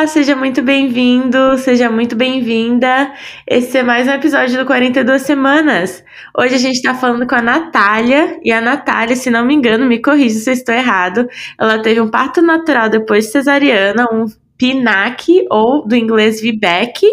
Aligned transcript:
Olá, 0.00 0.06
seja 0.06 0.34
muito 0.34 0.62
bem-vindo, 0.62 1.58
seja 1.58 1.90
muito 1.90 2.16
bem-vinda. 2.16 3.12
Esse 3.46 3.76
é 3.76 3.82
mais 3.82 4.08
um 4.08 4.12
episódio 4.12 4.58
do 4.58 4.64
42 4.64 5.20
Semanas. 5.20 6.02
Hoje 6.34 6.54
a 6.54 6.58
gente 6.58 6.76
está 6.76 6.94
falando 6.94 7.26
com 7.26 7.34
a 7.34 7.42
Natália, 7.42 8.40
e 8.42 8.50
a 8.50 8.62
Natália, 8.62 9.14
se 9.14 9.28
não 9.28 9.44
me 9.44 9.54
engano, 9.54 9.84
me 9.84 10.00
corrija 10.00 10.38
se 10.38 10.48
eu 10.48 10.54
estou 10.54 10.74
errado, 10.74 11.28
ela 11.58 11.82
teve 11.82 12.00
um 12.00 12.08
parto 12.08 12.40
natural 12.40 12.88
depois 12.88 13.26
de 13.26 13.32
cesariana, 13.32 14.06
um 14.10 14.24
PINAC, 14.56 15.44
ou 15.50 15.86
do 15.86 15.94
inglês 15.94 16.40
VBAC, 16.40 17.06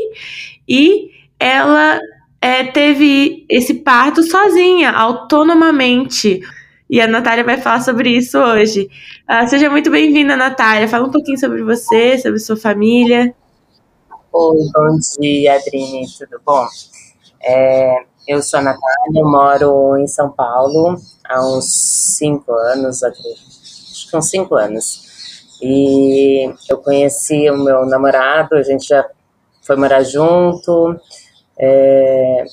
e 0.65 1.09
ela 1.37 1.99
é, 2.39 2.63
teve 2.63 3.45
esse 3.49 3.73
parto 3.83 4.23
sozinha, 4.23 4.91
autonomamente. 4.91 6.39
E 6.89 7.01
a 7.01 7.07
Natália 7.07 7.43
vai 7.43 7.57
falar 7.57 7.81
sobre 7.81 8.09
isso 8.11 8.39
hoje. 8.39 8.89
Uh, 9.29 9.47
seja 9.49 9.69
muito 9.69 9.91
bem-vinda, 9.91 10.37
Natália. 10.37 10.87
Fala 10.87 11.05
um 11.05 11.11
pouquinho 11.11 11.37
sobre 11.37 11.61
você, 11.61 12.17
sobre 12.17 12.39
sua 12.39 12.55
família. 12.55 13.35
Oi, 14.31 14.57
bom 14.73 14.97
dia, 15.19 15.55
Adrine, 15.55 16.07
tudo 16.17 16.39
bom? 16.45 16.65
É, 17.43 18.05
eu 18.25 18.41
sou 18.41 18.61
a 18.61 18.63
Natália, 18.63 19.23
moro 19.23 19.97
em 19.97 20.07
São 20.07 20.29
Paulo 20.31 20.95
há 21.27 21.45
uns 21.45 21.65
cinco 22.15 22.53
anos, 22.53 23.03
acho 23.03 24.09
que 24.09 24.15
uns 24.15 24.29
cinco 24.29 24.55
anos. 24.55 25.57
E 25.61 26.49
eu 26.69 26.77
conheci 26.77 27.49
o 27.49 27.57
meu 27.57 27.85
namorado, 27.85 28.55
a 28.55 28.63
gente 28.63 28.87
já 28.87 29.05
foi 29.61 29.75
morar 29.75 30.03
junto. 30.03 30.95
É, 31.59 32.45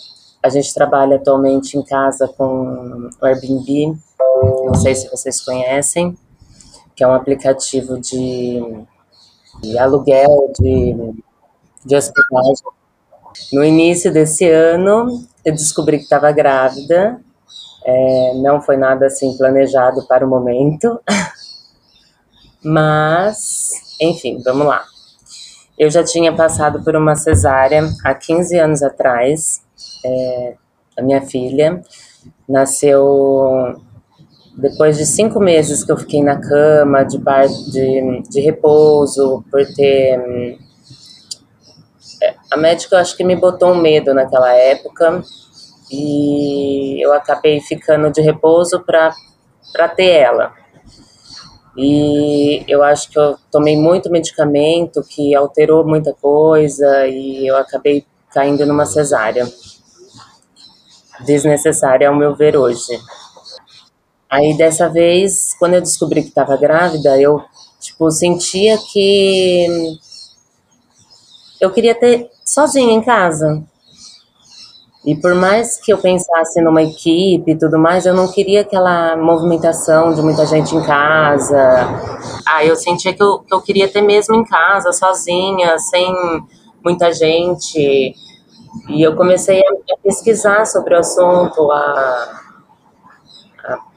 a 0.42 0.48
gente 0.48 0.74
trabalha 0.74 1.16
atualmente 1.16 1.78
em 1.78 1.84
casa 1.84 2.28
com 2.28 3.08
o 3.20 3.24
Airbnb, 3.24 3.96
não 4.66 4.74
sei 4.74 4.94
se 4.94 5.10
vocês 5.10 5.40
conhecem, 5.40 6.16
que 6.94 7.02
é 7.02 7.06
um 7.08 7.14
aplicativo 7.14 8.00
de, 8.00 8.60
de 9.60 9.78
aluguel 9.78 10.52
de, 10.58 10.94
de. 11.84 12.10
No 13.52 13.64
início 13.64 14.12
desse 14.12 14.48
ano, 14.48 15.24
eu 15.44 15.52
descobri 15.52 15.98
que 15.98 16.04
estava 16.04 16.30
grávida. 16.32 17.20
É, 17.86 18.34
não 18.36 18.62
foi 18.62 18.76
nada 18.76 19.06
assim 19.06 19.36
planejado 19.36 20.06
para 20.06 20.24
o 20.24 20.28
momento, 20.28 20.98
mas, 22.64 23.72
enfim, 24.00 24.40
vamos 24.42 24.66
lá. 24.66 24.82
Eu 25.78 25.90
já 25.90 26.02
tinha 26.02 26.34
passado 26.34 26.82
por 26.82 26.96
uma 26.96 27.14
cesárea 27.14 27.82
há 28.04 28.14
15 28.14 28.58
anos 28.58 28.82
atrás. 28.82 29.60
É, 30.04 30.54
a 30.96 31.02
minha 31.02 31.20
filha 31.20 31.82
nasceu 32.48 33.76
depois 34.56 34.96
de 34.96 35.04
cinco 35.04 35.40
meses 35.40 35.82
que 35.82 35.90
eu 35.90 35.96
fiquei 35.96 36.22
na 36.22 36.40
cama, 36.40 37.02
de, 37.02 37.18
bar, 37.18 37.46
de, 37.46 38.22
de 38.28 38.40
repouso, 38.40 39.44
por 39.50 39.64
ter. 39.74 40.58
É, 42.22 42.34
a 42.50 42.56
médica, 42.56 42.94
eu 42.94 43.00
acho 43.00 43.16
que 43.16 43.24
me 43.24 43.34
botou 43.34 43.72
um 43.72 43.80
medo 43.80 44.14
naquela 44.14 44.52
época 44.52 45.22
e 45.90 47.04
eu 47.04 47.12
acabei 47.12 47.60
ficando 47.60 48.10
de 48.10 48.20
repouso 48.22 48.84
para 48.84 49.88
ter 49.88 50.10
ela. 50.10 50.52
E 51.76 52.64
eu 52.68 52.84
acho 52.84 53.10
que 53.10 53.18
eu 53.18 53.36
tomei 53.50 53.76
muito 53.76 54.10
medicamento 54.10 55.02
que 55.02 55.34
alterou 55.34 55.84
muita 55.84 56.14
coisa 56.14 57.08
e 57.08 57.44
eu 57.44 57.56
acabei 57.56 58.06
caindo 58.30 58.64
numa 58.64 58.86
cesárea. 58.86 59.46
Desnecessária, 61.26 62.08
ao 62.08 62.14
meu 62.14 62.34
ver, 62.36 62.56
hoje. 62.56 62.96
Aí 64.34 64.56
dessa 64.56 64.88
vez, 64.88 65.54
quando 65.60 65.74
eu 65.74 65.80
descobri 65.80 66.20
que 66.20 66.28
estava 66.28 66.56
grávida, 66.56 67.16
eu 67.20 67.40
tipo 67.78 68.10
sentia 68.10 68.76
que 68.78 69.96
eu 71.60 71.70
queria 71.70 71.94
ter 71.94 72.28
sozinha 72.44 72.92
em 72.92 73.00
casa. 73.00 73.62
E 75.06 75.14
por 75.14 75.36
mais 75.36 75.80
que 75.80 75.92
eu 75.92 75.98
pensasse 75.98 76.60
numa 76.60 76.82
equipe 76.82 77.52
e 77.52 77.56
tudo 77.56 77.78
mais, 77.78 78.06
eu 78.06 78.14
não 78.14 78.26
queria 78.26 78.62
aquela 78.62 79.16
movimentação 79.16 80.12
de 80.12 80.20
muita 80.20 80.44
gente 80.46 80.74
em 80.74 80.82
casa. 80.82 81.56
Ah, 82.44 82.64
eu 82.64 82.74
sentia 82.74 83.14
que 83.14 83.22
eu, 83.22 83.38
que 83.38 83.54
eu 83.54 83.62
queria 83.62 83.86
ter 83.86 84.02
mesmo 84.02 84.34
em 84.34 84.44
casa, 84.44 84.92
sozinha, 84.92 85.78
sem 85.78 86.12
muita 86.84 87.12
gente. 87.12 88.16
E 88.88 89.00
eu 89.00 89.14
comecei 89.14 89.60
a 89.60 89.96
pesquisar 90.02 90.66
sobre 90.66 90.92
o 90.92 90.98
assunto, 90.98 91.70
a 91.70 92.43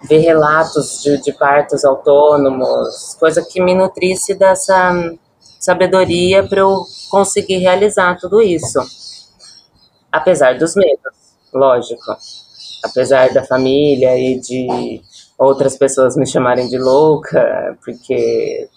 ver 0.04 0.20
relatos 0.20 1.02
de, 1.04 1.22
de 1.22 1.34
partos 1.34 1.84
autônomos, 1.84 3.16
coisa 3.20 3.44
que 3.44 3.62
me 3.62 3.74
nutrisse 3.74 4.34
dessa 4.34 4.94
sabedoria 5.60 6.48
para 6.48 6.60
eu 6.60 6.86
conseguir 7.10 7.58
realizar 7.58 8.18
tudo 8.18 8.42
isso. 8.42 8.80
Apesar 10.12 10.58
dos 10.58 10.76
medos, 10.76 11.14
lógico. 11.54 12.16
Apesar 12.84 13.34
da 13.34 13.44
família 13.44 14.18
e 14.18 14.40
de 14.40 15.02
outras 15.38 15.76
pessoas 15.78 16.16
me 16.16 16.26
chamarem 16.26 16.68
de 16.68 16.78
louca, 16.78 17.78
porque 17.84 18.70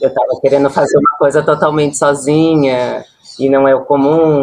eu 0.00 0.08
estava 0.08 0.40
querendo 0.40 0.70
fazer 0.70 0.96
uma 0.98 1.18
coisa 1.18 1.42
totalmente 1.42 1.98
sozinha 1.98 3.04
e 3.38 3.48
não 3.48 3.66
é 3.66 3.74
o 3.74 3.84
comum. 3.84 4.42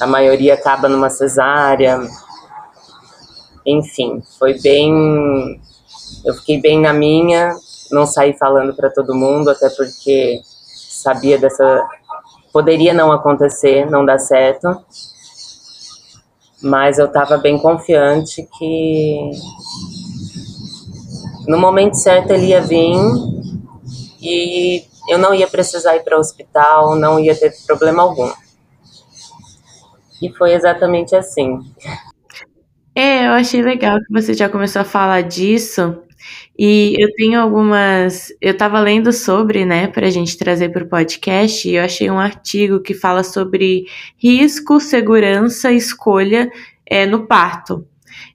A 0.00 0.06
maioria 0.06 0.54
acaba 0.54 0.88
numa 0.88 1.10
cesárea 1.10 2.00
enfim, 3.64 4.22
foi 4.38 4.60
bem. 4.60 5.60
Eu 6.24 6.34
fiquei 6.34 6.60
bem 6.60 6.80
na 6.80 6.92
minha, 6.92 7.54
não 7.90 8.06
saí 8.06 8.36
falando 8.38 8.74
para 8.74 8.90
todo 8.90 9.14
mundo, 9.14 9.50
até 9.50 9.68
porque 9.70 10.40
sabia 10.44 11.38
dessa. 11.38 11.86
Poderia 12.52 12.92
não 12.92 13.10
acontecer, 13.10 13.90
não 13.90 14.04
dar 14.04 14.18
certo, 14.18 14.84
mas 16.62 16.98
eu 16.98 17.06
estava 17.06 17.38
bem 17.38 17.58
confiante 17.58 18.46
que 18.58 19.30
no 21.48 21.58
momento 21.58 21.94
certo 21.94 22.30
ele 22.30 22.46
ia 22.46 22.60
vir 22.60 22.94
e 24.20 24.84
eu 25.08 25.18
não 25.18 25.34
ia 25.34 25.48
precisar 25.48 25.96
ir 25.96 26.04
para 26.04 26.16
o 26.16 26.20
hospital, 26.20 26.94
não 26.94 27.18
ia 27.18 27.34
ter 27.34 27.52
problema 27.66 28.02
algum. 28.02 28.30
E 30.20 30.30
foi 30.30 30.52
exatamente 30.52 31.16
assim. 31.16 31.58
É, 32.94 33.26
eu 33.26 33.32
achei 33.32 33.62
legal 33.62 33.98
que 34.00 34.12
você 34.12 34.34
já 34.34 34.48
começou 34.48 34.82
a 34.82 34.84
falar 34.84 35.22
disso. 35.22 36.02
E 36.58 36.94
eu 36.98 37.08
tenho 37.14 37.40
algumas. 37.40 38.28
Eu 38.40 38.52
estava 38.52 38.80
lendo 38.80 39.12
sobre, 39.12 39.64
né, 39.64 39.88
para 39.88 40.06
a 40.06 40.10
gente 40.10 40.36
trazer 40.38 40.70
para 40.70 40.84
o 40.84 40.88
podcast, 40.88 41.68
e 41.68 41.76
eu 41.76 41.84
achei 41.84 42.10
um 42.10 42.18
artigo 42.18 42.80
que 42.80 42.94
fala 42.94 43.24
sobre 43.24 43.86
risco, 44.18 44.78
segurança 44.80 45.72
escolha 45.72 46.50
é, 46.86 47.06
no 47.06 47.26
parto. 47.26 47.86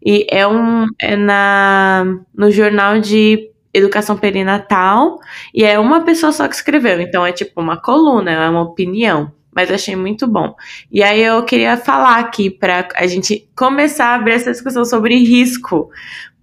E 0.06 0.26
é 0.30 0.46
um. 0.48 0.88
É 1.00 1.16
na, 1.16 2.06
no 2.36 2.52
jornal 2.52 3.00
de 3.00 3.52
educação 3.74 4.18
perinatal, 4.18 5.20
e 5.54 5.64
é 5.64 5.80
uma 5.80 6.02
pessoa 6.04 6.32
só 6.32 6.48
que 6.48 6.56
escreveu, 6.56 7.00
então 7.00 7.26
é 7.26 7.32
tipo 7.32 7.62
uma 7.62 7.78
coluna, 7.80 8.32
é 8.32 8.50
uma 8.50 8.64
opinião 8.64 9.32
mas 9.58 9.72
achei 9.72 9.96
muito 9.96 10.28
bom. 10.28 10.54
E 10.92 11.02
aí 11.02 11.20
eu 11.20 11.44
queria 11.44 11.76
falar 11.78 12.20
aqui 12.20 12.48
para 12.48 12.90
a 12.94 13.08
gente 13.08 13.50
começar 13.56 14.10
a 14.10 14.14
abrir 14.14 14.34
essa 14.34 14.52
discussão 14.52 14.86
sobre 14.86 15.16
risco, 15.16 15.90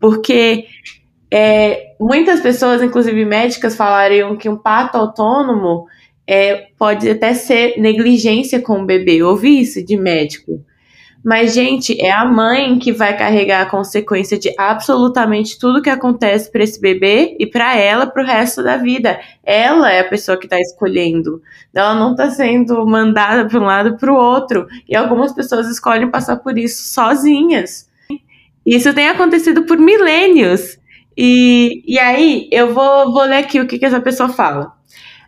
porque 0.00 0.64
é, 1.30 1.94
muitas 2.00 2.40
pessoas, 2.40 2.82
inclusive 2.82 3.24
médicas, 3.24 3.76
falariam 3.76 4.36
que 4.36 4.48
um 4.48 4.56
parto 4.56 4.96
autônomo 4.96 5.86
é, 6.26 6.66
pode 6.76 7.08
até 7.08 7.34
ser 7.34 7.78
negligência 7.78 8.60
com 8.60 8.82
o 8.82 8.84
bebê. 8.84 9.18
Eu 9.18 9.28
ouvi 9.28 9.60
isso 9.60 9.80
de 9.86 9.96
médico. 9.96 10.63
Mas, 11.24 11.54
gente, 11.54 11.98
é 11.98 12.12
a 12.12 12.26
mãe 12.26 12.78
que 12.78 12.92
vai 12.92 13.16
carregar 13.16 13.62
a 13.62 13.70
consequência 13.70 14.38
de 14.38 14.52
absolutamente 14.58 15.58
tudo 15.58 15.80
que 15.80 15.88
acontece 15.88 16.52
para 16.52 16.62
esse 16.62 16.78
bebê 16.78 17.34
e 17.40 17.46
para 17.46 17.74
ela 17.78 18.06
para 18.06 18.22
o 18.22 18.26
resto 18.26 18.62
da 18.62 18.76
vida. 18.76 19.18
Ela 19.42 19.90
é 19.90 20.00
a 20.00 20.08
pessoa 20.08 20.36
que 20.36 20.44
está 20.44 20.60
escolhendo. 20.60 21.40
Ela 21.72 21.94
não 21.94 22.10
está 22.10 22.28
sendo 22.28 22.86
mandada 22.86 23.48
para 23.48 23.58
um 23.58 23.64
lado 23.64 23.96
para 23.96 24.12
o 24.12 24.16
outro. 24.16 24.66
E 24.86 24.94
algumas 24.94 25.32
pessoas 25.32 25.66
escolhem 25.70 26.10
passar 26.10 26.36
por 26.36 26.58
isso 26.58 26.92
sozinhas. 26.92 27.88
Isso 28.66 28.92
tem 28.92 29.08
acontecido 29.08 29.62
por 29.62 29.78
milênios. 29.78 30.78
E, 31.16 31.82
e 31.86 31.98
aí, 31.98 32.50
eu 32.52 32.74
vou, 32.74 33.14
vou 33.14 33.22
ler 33.22 33.38
aqui 33.38 33.58
o 33.60 33.66
que, 33.66 33.78
que 33.78 33.86
essa 33.86 34.00
pessoa 34.00 34.28
fala. 34.28 34.74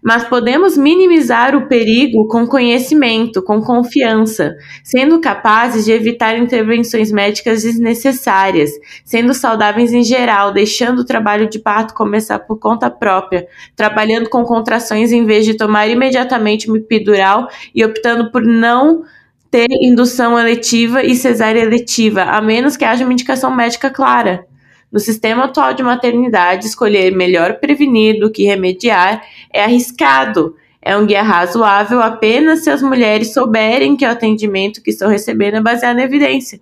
Mas 0.06 0.22
podemos 0.22 0.76
minimizar 0.76 1.56
o 1.56 1.66
perigo 1.66 2.28
com 2.28 2.46
conhecimento, 2.46 3.42
com 3.42 3.60
confiança, 3.60 4.54
sendo 4.84 5.20
capazes 5.20 5.84
de 5.84 5.90
evitar 5.90 6.38
intervenções 6.38 7.10
médicas 7.10 7.64
desnecessárias, 7.64 8.70
sendo 9.04 9.34
saudáveis 9.34 9.92
em 9.92 10.04
geral, 10.04 10.52
deixando 10.52 11.00
o 11.00 11.04
trabalho 11.04 11.50
de 11.50 11.58
parto 11.58 11.92
começar 11.92 12.38
por 12.38 12.56
conta 12.56 12.88
própria, 12.88 13.48
trabalhando 13.74 14.30
com 14.30 14.44
contrações 14.44 15.10
em 15.10 15.26
vez 15.26 15.44
de 15.44 15.54
tomar 15.54 15.88
imediatamente 15.88 16.68
uma 16.68 16.78
epidural 16.78 17.48
e 17.74 17.84
optando 17.84 18.30
por 18.30 18.44
não 18.44 19.02
ter 19.50 19.66
indução 19.82 20.38
eletiva 20.38 21.02
e 21.02 21.16
cesárea 21.16 21.62
eletiva, 21.62 22.22
a 22.22 22.40
menos 22.40 22.76
que 22.76 22.84
haja 22.84 23.02
uma 23.02 23.12
indicação 23.12 23.52
médica 23.52 23.90
clara. 23.90 24.46
No 24.96 25.00
sistema 25.00 25.44
atual 25.44 25.74
de 25.74 25.82
maternidade, 25.82 26.64
escolher 26.64 27.14
melhor 27.14 27.58
prevenir 27.60 28.18
do 28.18 28.30
que 28.30 28.44
remediar 28.44 29.22
é 29.52 29.62
arriscado. 29.62 30.56
É 30.80 30.96
um 30.96 31.04
guia 31.04 31.22
razoável 31.22 32.00
apenas 32.00 32.64
se 32.64 32.70
as 32.70 32.80
mulheres 32.80 33.34
souberem 33.34 33.94
que 33.94 34.06
o 34.06 34.10
atendimento 34.10 34.82
que 34.82 34.88
estão 34.88 35.10
recebendo 35.10 35.58
é 35.58 35.60
baseado 35.60 35.98
em 35.98 36.02
evidência. 36.02 36.58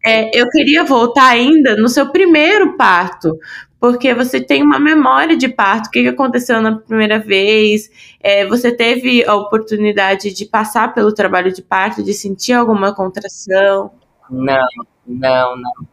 É, 0.00 0.30
eu 0.32 0.48
queria 0.50 0.84
voltar 0.84 1.26
ainda 1.26 1.74
no 1.74 1.88
seu 1.88 2.08
primeiro 2.12 2.76
parto, 2.76 3.36
porque 3.80 4.14
você 4.14 4.40
tem 4.40 4.62
uma 4.62 4.78
memória 4.78 5.36
de 5.36 5.48
parto, 5.48 5.88
o 5.88 5.90
que 5.90 6.06
aconteceu 6.06 6.62
na 6.62 6.76
primeira 6.76 7.18
vez, 7.18 7.90
é, 8.20 8.46
você 8.46 8.70
teve 8.70 9.24
a 9.24 9.34
oportunidade 9.34 10.32
de 10.32 10.46
passar 10.46 10.94
pelo 10.94 11.12
trabalho 11.12 11.52
de 11.52 11.62
parto, 11.62 12.00
de 12.00 12.14
sentir 12.14 12.52
alguma 12.52 12.94
contração? 12.94 13.90
Não, 14.30 14.68
não, 15.04 15.56
não. 15.56 15.91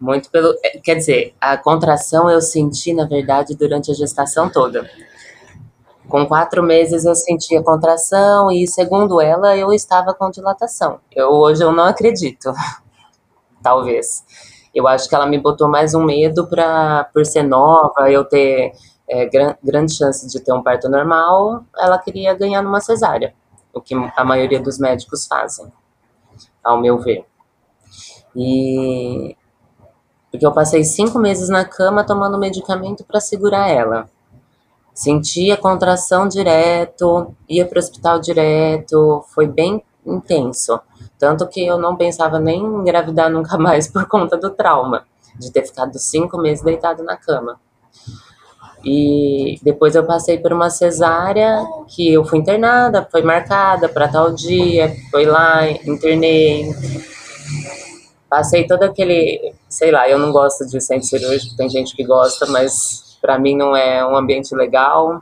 Muito 0.00 0.30
pelo. 0.30 0.54
É, 0.64 0.78
quer 0.78 0.94
dizer, 0.94 1.34
a 1.38 1.58
contração 1.58 2.30
eu 2.30 2.40
senti, 2.40 2.94
na 2.94 3.06
verdade, 3.06 3.54
durante 3.54 3.90
a 3.90 3.94
gestação 3.94 4.48
toda. 4.48 4.88
Com 6.08 6.26
quatro 6.26 6.62
meses 6.62 7.04
eu 7.04 7.14
senti 7.14 7.54
a 7.54 7.62
contração 7.62 8.50
e, 8.50 8.66
segundo 8.66 9.20
ela, 9.20 9.56
eu 9.56 9.72
estava 9.72 10.14
com 10.14 10.30
dilatação. 10.30 11.00
Eu, 11.14 11.28
hoje 11.28 11.62
eu 11.62 11.70
não 11.70 11.84
acredito. 11.84 12.50
Talvez. 13.62 14.24
Eu 14.74 14.88
acho 14.88 15.08
que 15.08 15.14
ela 15.14 15.26
me 15.26 15.38
botou 15.38 15.68
mais 15.68 15.94
um 15.94 16.02
medo 16.02 16.48
para, 16.48 17.04
por 17.12 17.26
ser 17.26 17.42
nova, 17.42 18.10
eu 18.10 18.24
ter 18.24 18.72
é, 19.06 19.26
gran, 19.26 19.54
grande 19.62 19.94
chance 19.94 20.26
de 20.28 20.40
ter 20.40 20.52
um 20.52 20.62
parto 20.62 20.88
normal. 20.88 21.64
Ela 21.76 21.98
queria 21.98 22.32
ganhar 22.32 22.62
numa 22.62 22.80
cesárea, 22.80 23.34
o 23.74 23.80
que 23.80 23.94
a 24.16 24.24
maioria 24.24 24.60
dos 24.60 24.78
médicos 24.78 25.26
fazem, 25.26 25.70
ao 26.64 26.80
meu 26.80 26.98
ver. 26.98 27.26
E 28.34 29.36
porque 30.30 30.46
eu 30.46 30.52
passei 30.52 30.84
cinco 30.84 31.18
meses 31.18 31.48
na 31.48 31.64
cama 31.64 32.04
tomando 32.04 32.38
medicamento 32.38 33.04
para 33.04 33.20
segurar 33.20 33.68
ela. 33.68 34.08
Sentia 34.94 35.56
contração 35.56 36.28
direto, 36.28 37.34
ia 37.48 37.66
para 37.66 37.76
o 37.76 37.82
hospital 37.82 38.20
direto, 38.20 39.24
foi 39.34 39.46
bem 39.46 39.82
intenso. 40.04 40.80
Tanto 41.18 41.46
que 41.46 41.66
eu 41.66 41.78
não 41.78 41.96
pensava 41.96 42.38
nem 42.38 42.60
em 42.60 42.80
engravidar 42.80 43.28
nunca 43.32 43.58
mais 43.58 43.88
por 43.88 44.06
conta 44.06 44.36
do 44.36 44.50
trauma, 44.50 45.04
de 45.38 45.50
ter 45.50 45.66
ficado 45.66 45.98
cinco 45.98 46.38
meses 46.38 46.62
deitado 46.62 47.02
na 47.02 47.16
cama. 47.16 47.58
E 48.84 49.60
depois 49.62 49.94
eu 49.94 50.06
passei 50.06 50.38
por 50.38 50.52
uma 50.52 50.70
cesárea 50.70 51.62
que 51.86 52.12
eu 52.12 52.24
fui 52.24 52.38
internada, 52.38 53.06
foi 53.10 53.22
marcada 53.22 53.88
para 53.88 54.08
tal 54.08 54.32
dia, 54.32 54.94
foi 55.10 55.26
lá, 55.26 55.70
internei. 55.70 56.70
Passei 58.30 58.64
todo 58.64 58.84
aquele, 58.84 59.52
sei 59.68 59.90
lá, 59.90 60.08
eu 60.08 60.16
não 60.16 60.30
gosto 60.30 60.64
de 60.64 60.80
centro 60.80 61.04
cirúrgico, 61.04 61.56
tem 61.56 61.68
gente 61.68 61.96
que 61.96 62.04
gosta, 62.04 62.46
mas 62.46 63.18
para 63.20 63.36
mim 63.40 63.56
não 63.56 63.76
é 63.76 64.06
um 64.06 64.16
ambiente 64.16 64.54
legal. 64.54 65.20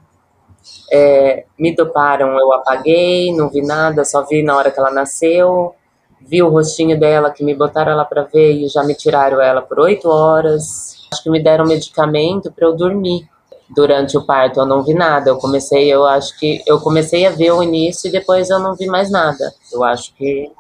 É, 0.93 1.47
me 1.59 1.75
doparam, 1.75 2.39
eu 2.39 2.53
apaguei, 2.53 3.35
não 3.35 3.49
vi 3.49 3.63
nada, 3.63 4.05
só 4.05 4.23
vi 4.27 4.43
na 4.43 4.55
hora 4.55 4.71
que 4.71 4.79
ela 4.79 4.91
nasceu. 4.91 5.75
Vi 6.21 6.43
o 6.43 6.51
rostinho 6.51 7.01
dela, 7.01 7.31
que 7.31 7.43
me 7.43 7.55
botaram 7.55 7.93
ela 7.93 8.05
para 8.05 8.25
ver 8.25 8.53
e 8.53 8.69
já 8.69 8.85
me 8.85 8.95
tiraram 8.95 9.41
ela 9.41 9.63
por 9.63 9.81
oito 9.81 10.11
horas. 10.11 11.07
Acho 11.11 11.23
que 11.23 11.31
me 11.31 11.43
deram 11.43 11.65
medicamento 11.65 12.53
para 12.53 12.67
eu 12.67 12.77
dormir 12.77 13.27
durante 13.71 14.19
o 14.19 14.27
parto. 14.27 14.61
Eu 14.61 14.67
não 14.67 14.83
vi 14.83 14.93
nada. 14.93 15.31
Eu 15.31 15.39
comecei, 15.39 15.89
eu 15.91 16.05
acho 16.05 16.39
que 16.39 16.63
eu 16.67 16.79
comecei 16.81 17.25
a 17.27 17.31
ver 17.31 17.53
o 17.53 17.63
início 17.63 18.09
e 18.09 18.13
depois 18.13 18.51
eu 18.51 18.59
não 18.59 18.75
vi 18.75 18.87
mais 18.87 19.11
nada. 19.11 19.53
Eu 19.73 19.83
acho 19.83 20.15
que 20.15 20.51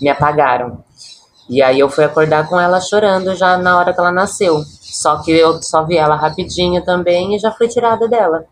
me 0.00 0.08
apagaram. 0.08 0.84
E 1.48 1.62
aí 1.62 1.78
eu 1.78 1.88
fui 1.88 2.04
acordar 2.04 2.48
com 2.48 2.58
ela 2.58 2.80
chorando 2.80 3.34
já 3.34 3.56
na 3.56 3.78
hora 3.78 3.92
que 3.92 4.00
ela 4.00 4.10
nasceu. 4.10 4.62
Só 4.80 5.22
que 5.22 5.30
eu 5.30 5.62
só 5.62 5.84
vi 5.84 5.96
ela 5.96 6.16
rapidinho 6.16 6.84
também 6.84 7.36
e 7.36 7.38
já 7.38 7.52
fui 7.52 7.68
tirada 7.68 8.08
dela. 8.08 8.44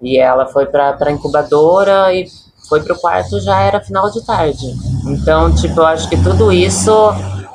E 0.00 0.18
ela 0.18 0.46
foi 0.46 0.66
pra, 0.66 0.92
pra 0.92 1.10
incubadora 1.10 2.12
e 2.12 2.26
foi 2.68 2.82
pro 2.82 2.98
quarto 2.98 3.40
já 3.40 3.60
era 3.60 3.80
final 3.80 4.10
de 4.10 4.24
tarde. 4.24 4.66
Então, 5.06 5.54
tipo, 5.54 5.80
eu 5.80 5.86
acho 5.86 6.08
que 6.08 6.22
tudo 6.22 6.52
isso 6.52 6.92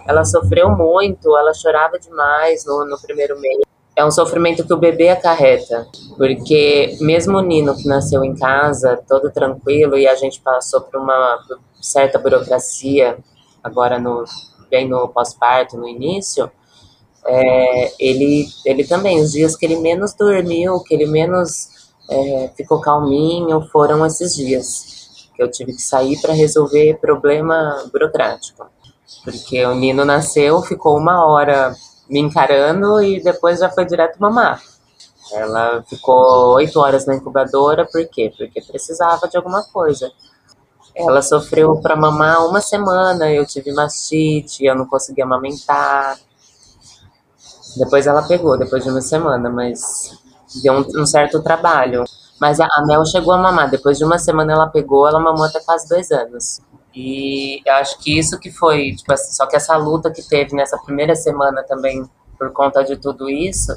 ela 0.07 0.25
sofreu 0.25 0.69
muito, 0.71 1.37
ela 1.37 1.53
chorava 1.53 1.99
demais 1.99 2.65
no, 2.65 2.85
no 2.85 2.99
primeiro 2.99 3.39
mês. 3.39 3.61
É 3.99 4.05
um 4.05 4.11
sofrimento 4.11 4.65
que 4.65 4.73
o 4.73 4.77
bebê 4.77 5.09
acarreta, 5.09 5.85
porque 6.15 6.95
mesmo 7.01 7.37
o 7.37 7.41
Nino 7.41 7.75
que 7.75 7.85
nasceu 7.85 8.23
em 8.23 8.33
casa, 8.33 9.03
todo 9.05 9.29
tranquilo, 9.29 9.97
e 9.97 10.07
a 10.07 10.15
gente 10.15 10.39
passou 10.39 10.79
por 10.79 11.01
uma 11.01 11.37
certa 11.81 12.17
burocracia 12.17 13.17
agora 13.61 13.99
no 13.99 14.23
bem 14.71 14.87
no 14.87 15.09
pós-parto, 15.09 15.75
no 15.75 15.85
início, 15.85 16.49
é, 17.25 17.91
ele, 17.99 18.47
ele 18.65 18.85
também, 18.85 19.19
os 19.19 19.33
dias 19.33 19.57
que 19.57 19.65
ele 19.65 19.75
menos 19.75 20.13
dormiu, 20.13 20.79
que 20.79 20.93
ele 20.93 21.05
menos 21.05 21.91
é, 22.09 22.51
ficou 22.55 22.79
calminho, 22.79 23.67
foram 23.69 24.05
esses 24.05 24.33
dias 24.33 25.27
que 25.35 25.43
eu 25.43 25.51
tive 25.51 25.73
que 25.73 25.81
sair 25.81 26.21
para 26.21 26.31
resolver 26.31 26.97
problema 27.01 27.83
burocrático. 27.91 28.65
Porque 29.25 29.65
o 29.65 29.75
Nino 29.75 30.05
nasceu, 30.05 30.61
ficou 30.61 30.97
uma 30.97 31.27
hora 31.27 31.75
me 32.09 32.19
encarando 32.19 33.01
e 33.01 33.21
depois 33.21 33.59
já 33.59 33.69
foi 33.69 33.85
direto 33.85 34.17
mamar. 34.19 34.61
Ela 35.31 35.83
ficou 35.87 36.55
oito 36.55 36.79
horas 36.79 37.05
na 37.05 37.15
incubadora, 37.15 37.85
por 37.85 38.05
quê? 38.07 38.33
Porque 38.35 38.61
precisava 38.61 39.27
de 39.27 39.37
alguma 39.37 39.63
coisa. 39.63 40.11
Ela 40.95 41.21
sofreu 41.21 41.79
para 41.81 41.95
mamar 41.95 42.45
uma 42.47 42.61
semana, 42.61 43.31
eu 43.31 43.45
tive 43.45 43.71
mastite, 43.71 44.65
eu 44.65 44.75
não 44.75 44.85
conseguia 44.85 45.23
amamentar. 45.23 46.17
Depois 47.77 48.07
ela 48.07 48.23
pegou, 48.27 48.57
depois 48.57 48.83
de 48.83 48.89
uma 48.89 49.01
semana, 49.01 49.49
mas 49.49 50.11
deu 50.63 50.73
um, 50.73 51.01
um 51.01 51.05
certo 51.05 51.41
trabalho. 51.43 52.03
Mas 52.41 52.59
a, 52.59 52.65
a, 52.65 52.85
Mel 52.85 53.05
chegou 53.05 53.33
a 53.33 53.37
mamar, 53.37 53.69
depois 53.69 53.97
de 53.97 54.03
uma 54.03 54.17
semana 54.17 54.53
ela 54.53 54.67
pegou, 54.67 55.07
ela 55.07 55.19
mamou 55.19 55.43
até 55.43 55.59
quase 55.59 55.87
dois 55.87 56.09
anos. 56.11 56.61
E 56.93 57.61
eu 57.65 57.73
acho 57.75 57.99
que 57.99 58.17
isso 58.17 58.39
que 58.39 58.51
foi, 58.51 58.93
tipo 58.95 59.11
assim, 59.13 59.31
só 59.33 59.45
que 59.45 59.55
essa 59.55 59.75
luta 59.77 60.11
que 60.11 60.27
teve 60.27 60.55
nessa 60.55 60.77
primeira 60.77 61.15
semana 61.15 61.63
também, 61.63 62.03
por 62.37 62.51
conta 62.51 62.83
de 62.83 62.97
tudo 62.97 63.29
isso, 63.29 63.71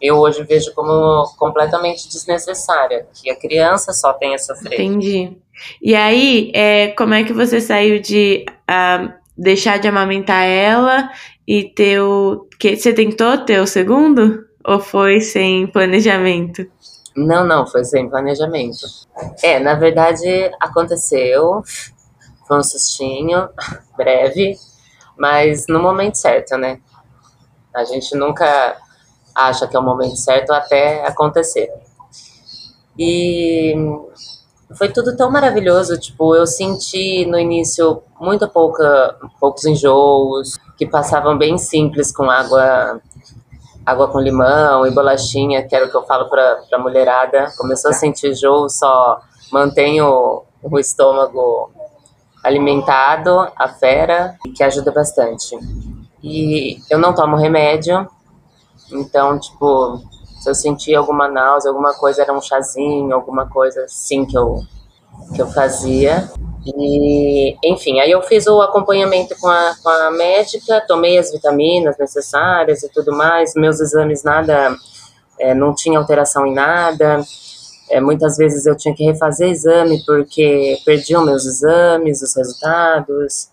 eu 0.00 0.16
hoje 0.16 0.42
vejo 0.44 0.74
como 0.74 1.24
completamente 1.38 2.08
desnecessária, 2.08 3.06
que 3.14 3.30
a 3.30 3.36
criança 3.36 3.92
só 3.92 4.12
tenha 4.12 4.38
sofrido. 4.38 4.74
Entendi. 4.74 5.36
E 5.80 5.94
aí, 5.94 6.50
é, 6.54 6.88
como 6.88 7.14
é 7.14 7.24
que 7.24 7.32
você 7.32 7.60
saiu 7.60 8.00
de 8.00 8.44
uh, 8.70 9.12
deixar 9.36 9.78
de 9.78 9.88
amamentar 9.88 10.44
ela 10.44 11.10
e 11.46 11.64
ter 11.64 12.00
o. 12.00 12.46
Que, 12.58 12.76
você 12.76 12.92
tentou 12.92 13.38
ter 13.38 13.60
o 13.60 13.66
segundo? 13.66 14.44
Ou 14.64 14.80
foi 14.80 15.20
sem 15.20 15.66
planejamento? 15.66 16.66
Não, 17.16 17.46
não, 17.46 17.66
foi 17.66 17.84
sem 17.84 18.08
planejamento. 18.08 18.86
É, 19.42 19.58
na 19.58 19.74
verdade, 19.74 20.26
aconteceu. 20.60 21.62
Foi 22.46 22.58
um 22.58 22.62
sustinho, 22.62 23.48
breve, 23.96 24.56
mas 25.18 25.66
no 25.68 25.80
momento 25.80 26.16
certo, 26.16 26.56
né? 26.56 26.80
A 27.74 27.84
gente 27.84 28.14
nunca 28.16 28.76
acha 29.34 29.66
que 29.66 29.76
é 29.76 29.78
o 29.78 29.82
momento 29.82 30.16
certo 30.16 30.52
até 30.52 31.06
acontecer. 31.06 31.70
E 32.98 33.74
foi 34.74 34.88
tudo 34.90 35.16
tão 35.16 35.30
maravilhoso, 35.30 35.98
tipo, 35.98 36.34
eu 36.34 36.46
senti 36.46 37.26
no 37.26 37.38
início 37.38 38.02
muito 38.18 38.48
pouca, 38.48 39.16
poucos 39.38 39.64
enjoos, 39.64 40.58
que 40.76 40.86
passavam 40.86 41.36
bem 41.36 41.58
simples 41.58 42.12
com 42.12 42.30
água 42.30 43.00
água 43.84 44.08
com 44.08 44.18
limão 44.18 44.84
e 44.84 44.90
bolachinha, 44.90 45.62
que 45.66 45.74
era 45.76 45.86
o 45.86 45.90
que 45.90 45.96
eu 45.96 46.02
falo 46.02 46.28
para 46.28 46.60
a 46.72 46.78
mulherada. 46.78 47.52
Começou 47.56 47.92
a 47.92 47.94
sentir 47.94 48.30
enjoo, 48.30 48.68
só 48.68 49.20
mantém 49.52 50.02
o, 50.02 50.42
o 50.60 50.78
estômago 50.78 51.70
alimentado, 52.46 53.48
a 53.56 53.68
fera, 53.68 54.36
que 54.54 54.62
ajuda 54.62 54.92
bastante. 54.92 55.56
E 56.22 56.78
eu 56.88 56.98
não 56.98 57.14
tomo 57.14 57.36
remédio, 57.36 58.08
então, 58.92 59.38
tipo, 59.38 60.00
se 60.40 60.48
eu 60.48 60.54
sentia 60.54 60.98
alguma 60.98 61.28
náusea, 61.28 61.70
alguma 61.70 61.92
coisa, 61.94 62.22
era 62.22 62.32
um 62.32 62.40
chazinho, 62.40 63.12
alguma 63.12 63.48
coisa 63.48 63.82
assim 63.84 64.24
que 64.24 64.38
eu, 64.38 64.62
que 65.34 65.42
eu 65.42 65.46
fazia. 65.48 66.30
E, 66.64 67.56
enfim, 67.64 67.98
aí 68.00 68.10
eu 68.10 68.22
fiz 68.22 68.46
o 68.46 68.60
acompanhamento 68.60 69.34
com 69.40 69.48
a, 69.48 69.74
com 69.82 69.88
a 69.88 70.10
médica, 70.12 70.84
tomei 70.86 71.18
as 71.18 71.32
vitaminas 71.32 71.96
necessárias 71.98 72.82
e 72.82 72.88
tudo 72.88 73.12
mais, 73.16 73.54
meus 73.54 73.80
exames 73.80 74.22
nada 74.22 74.76
é, 75.38 75.54
não 75.54 75.74
tinha 75.74 75.98
alteração 75.98 76.46
em 76.46 76.54
nada. 76.54 77.22
É, 77.90 78.00
muitas 78.00 78.36
vezes 78.36 78.66
eu 78.66 78.76
tinha 78.76 78.94
que 78.94 79.04
refazer 79.04 79.48
exame 79.48 80.04
porque 80.04 80.78
perdiam 80.84 81.24
meus 81.24 81.44
exames, 81.44 82.22
os 82.22 82.34
resultados. 82.34 83.50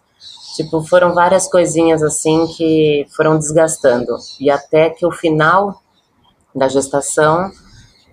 Tipo, 0.56 0.84
foram 0.84 1.14
várias 1.14 1.48
coisinhas 1.48 2.04
assim 2.04 2.46
que 2.56 3.08
foram 3.16 3.38
desgastando. 3.38 4.16
E 4.40 4.50
até 4.50 4.90
que 4.90 5.06
o 5.06 5.12
final 5.12 5.82
da 6.54 6.68
gestação, 6.68 7.52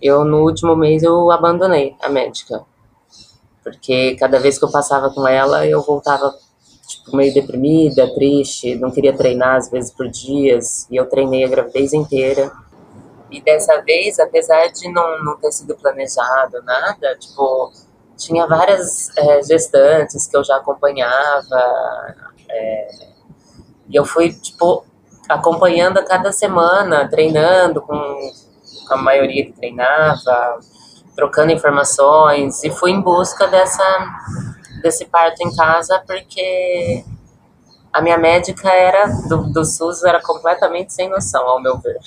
eu 0.00 0.25
no 0.25 0.43
último 0.43 0.75
mês 0.75 1.03
eu 1.03 1.31
abandonei 1.31 1.95
a 2.00 2.09
médica. 2.09 2.65
Porque 3.62 4.17
cada 4.19 4.39
vez 4.39 4.59
que 4.59 4.65
eu 4.65 4.71
passava 4.71 5.11
com 5.11 5.29
ela, 5.29 5.67
eu 5.67 5.83
voltava 5.83 6.35
tipo, 6.87 7.15
meio 7.15 7.33
deprimida, 7.33 8.12
triste, 8.15 8.75
não 8.77 8.91
queria 8.91 9.17
treinar 9.17 9.57
às 9.57 9.71
vezes 9.71 9.93
por 9.93 10.09
dias, 10.09 10.87
e 10.91 10.97
eu 10.97 11.07
treinei 11.09 11.45
a 11.45 11.49
gravidez 11.49 11.93
inteira. 11.93 12.50
E 13.31 13.41
dessa 13.41 13.81
vez, 13.83 14.19
apesar 14.19 14.69
de 14.69 14.91
não, 14.91 15.25
não 15.25 15.37
ter 15.37 15.53
sido 15.53 15.77
planejado 15.77 16.63
nada, 16.63 17.17
tipo, 17.17 17.73
tinha 18.17 18.47
várias 18.47 19.17
é, 19.17 19.43
gestantes 19.43 20.27
que 20.27 20.37
eu 20.37 20.45
já 20.45 20.57
acompanhava, 20.57 22.15
é, 22.49 22.89
e 23.89 23.97
eu 23.97 24.05
fui, 24.05 24.33
tipo, 24.33 24.85
acompanhando 25.29 25.99
a 25.99 26.05
cada 26.05 26.33
semana, 26.33 27.09
treinando 27.09 27.81
com, 27.83 28.33
a 28.91 28.97
maioria 28.97 29.47
que 29.47 29.53
treinava, 29.53 30.59
trocando 31.15 31.53
informações, 31.53 32.65
e 32.65 32.71
fui 32.71 32.91
em 32.91 33.01
busca 33.01 33.47
dessa 33.47 33.83
desse 34.83 35.05
parto 35.05 35.43
em 35.43 35.55
casa 35.55 36.03
porque 36.07 37.05
a 37.93 38.01
minha 38.01 38.17
médica 38.17 38.71
era 38.71 39.07
do, 39.29 39.53
do 39.53 39.65
SUS 39.65 40.03
era 40.05 40.21
completamente 40.23 40.93
sem 40.93 41.09
noção, 41.09 41.47
ao 41.47 41.61
meu 41.61 41.79
ver. 41.79 41.99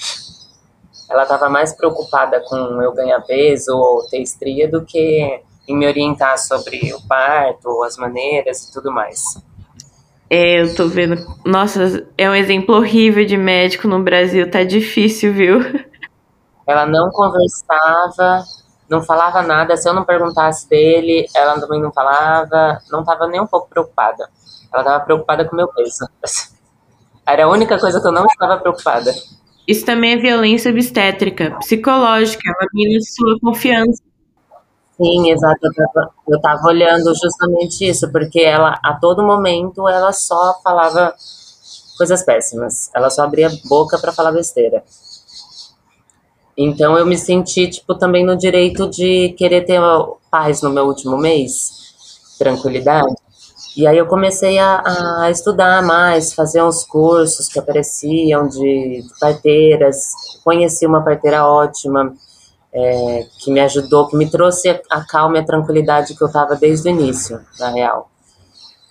Ela 1.09 1.23
estava 1.23 1.49
mais 1.49 1.73
preocupada 1.73 2.41
com 2.47 2.81
eu 2.81 2.93
ganhar 2.93 3.21
peso 3.21 3.75
ou 3.75 4.07
ter 4.09 4.21
estria 4.21 4.69
do 4.69 4.83
que 4.83 5.41
em 5.67 5.77
me 5.77 5.87
orientar 5.87 6.37
sobre 6.37 6.93
o 6.93 7.01
parto, 7.07 7.83
as 7.83 7.97
maneiras 7.97 8.63
e 8.63 8.73
tudo 8.73 8.91
mais. 8.91 9.21
É, 10.29 10.61
eu 10.61 10.75
tô 10.75 10.87
vendo. 10.87 11.15
Nossa, 11.45 12.07
é 12.17 12.29
um 12.29 12.35
exemplo 12.35 12.75
horrível 12.75 13.25
de 13.25 13.37
médico 13.37 13.87
no 13.87 14.01
Brasil, 14.01 14.49
tá 14.49 14.63
difícil, 14.63 15.33
viu? 15.33 15.59
Ela 16.65 16.85
não 16.85 17.11
conversava, 17.11 18.43
não 18.89 19.01
falava 19.01 19.41
nada. 19.41 19.77
Se 19.77 19.87
eu 19.87 19.93
não 19.93 20.03
perguntasse 20.03 20.67
dele, 20.67 21.27
ela 21.35 21.59
também 21.59 21.81
não 21.81 21.91
falava. 21.91 22.79
Não 22.89 23.01
estava 23.01 23.27
nem 23.27 23.41
um 23.41 23.47
pouco 23.47 23.69
preocupada. 23.69 24.29
Ela 24.73 24.81
estava 24.81 25.03
preocupada 25.03 25.45
com 25.45 25.53
o 25.53 25.57
meu 25.57 25.67
peso. 25.67 26.07
Era 27.25 27.45
a 27.45 27.49
única 27.49 27.79
coisa 27.79 28.01
que 28.01 28.07
eu 28.07 28.11
não 28.11 28.25
estava 28.25 28.57
preocupada. 28.57 29.13
Isso 29.67 29.85
também 29.85 30.13
é 30.13 30.17
violência 30.17 30.71
obstétrica, 30.71 31.55
psicológica, 31.59 32.41
ela 32.45 32.67
mina 32.73 32.99
sua 33.01 33.39
confiança. 33.39 34.03
Sim, 34.97 35.31
exato. 35.31 35.59
Eu 36.27 36.37
estava 36.37 36.67
olhando 36.67 37.13
justamente 37.15 37.87
isso, 37.87 38.11
porque 38.11 38.41
ela, 38.41 38.79
a 38.83 38.93
todo 38.93 39.23
momento, 39.23 39.87
ela 39.89 40.11
só 40.13 40.59
falava 40.63 41.13
coisas 41.97 42.23
péssimas. 42.23 42.91
Ela 42.93 43.09
só 43.09 43.23
abria 43.23 43.49
boca 43.67 43.97
para 43.97 44.11
falar 44.13 44.31
besteira. 44.31 44.83
Então 46.57 46.97
eu 46.97 47.05
me 47.05 47.17
senti, 47.17 47.67
tipo, 47.67 47.95
também 47.95 48.25
no 48.25 48.37
direito 48.37 48.89
de 48.89 49.29
querer 49.37 49.65
ter 49.65 49.79
paz 50.29 50.61
no 50.61 50.69
meu 50.69 50.85
último 50.85 51.17
mês, 51.17 51.71
tranquilidade. 52.37 53.15
E 53.75 53.87
aí 53.87 53.97
eu 53.97 54.05
comecei 54.05 54.59
a, 54.59 55.23
a 55.23 55.31
estudar 55.31 55.81
mais, 55.81 56.33
fazer 56.33 56.61
uns 56.63 56.85
cursos 56.85 57.47
que 57.47 57.57
apareciam 57.57 58.47
de, 58.47 59.01
de 59.01 59.19
parteiras. 59.19 60.09
Conheci 60.43 60.85
uma 60.85 61.03
parteira 61.03 61.47
ótima, 61.47 62.13
é, 62.71 63.25
que 63.39 63.51
me 63.51 63.59
ajudou, 63.59 64.07
que 64.07 64.15
me 64.15 64.29
trouxe 64.29 64.69
a 64.89 65.01
calma 65.01 65.37
e 65.37 65.39
a 65.41 65.45
tranquilidade 65.45 66.15
que 66.15 66.23
eu 66.23 66.27
estava 66.27 66.55
desde 66.55 66.87
o 66.87 66.91
início, 66.91 67.39
na 67.59 67.69
real. 67.71 68.09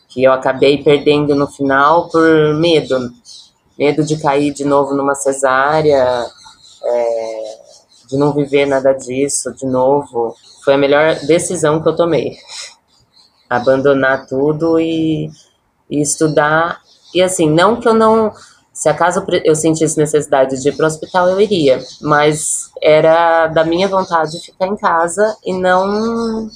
Que 0.08 0.24
eu 0.24 0.32
acabei 0.32 0.82
perdendo 0.82 1.34
no 1.34 1.46
final 1.46 2.08
por 2.08 2.54
medo. 2.54 2.98
Medo 3.78 4.04
de 4.04 4.20
cair 4.20 4.52
de 4.52 4.64
novo 4.64 4.94
numa 4.94 5.14
cesárea, 5.14 6.26
é, 6.84 7.58
de 8.08 8.16
não 8.16 8.32
viver 8.32 8.66
nada 8.66 8.92
disso 8.92 9.52
de 9.54 9.64
novo, 9.64 10.34
foi 10.64 10.74
a 10.74 10.78
melhor 10.78 11.16
decisão 11.26 11.82
que 11.82 11.88
eu 11.88 11.96
tomei. 11.96 12.36
Abandonar 13.56 14.26
tudo 14.26 14.78
e, 14.80 15.30
e 15.90 16.00
estudar. 16.00 16.80
E 17.14 17.22
assim, 17.22 17.50
não 17.50 17.80
que 17.80 17.86
eu 17.86 17.94
não. 17.94 18.32
Se 18.72 18.88
acaso 18.88 19.24
eu 19.44 19.54
sentisse 19.54 19.98
necessidade 19.98 20.60
de 20.62 20.68
ir 20.68 20.76
para 20.76 20.84
o 20.84 20.86
hospital, 20.86 21.28
eu 21.28 21.40
iria. 21.40 21.78
Mas 22.00 22.70
era 22.82 23.46
da 23.48 23.64
minha 23.64 23.88
vontade 23.88 24.40
ficar 24.40 24.66
em 24.66 24.76
casa 24.76 25.36
e 25.44 25.52
não 25.52 26.48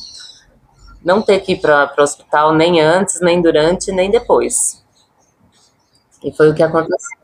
não 1.05 1.23
ter 1.23 1.39
que 1.41 1.53
ir 1.53 1.61
para 1.61 1.95
o 1.97 2.03
hospital 2.03 2.55
nem 2.55 2.81
antes, 2.81 3.21
nem 3.21 3.41
durante, 3.41 3.93
nem 3.93 4.11
depois. 4.11 4.85
E 6.25 6.33
foi 6.33 6.51
o 6.51 6.55
que 6.55 6.63
aconteceu. 6.63 7.19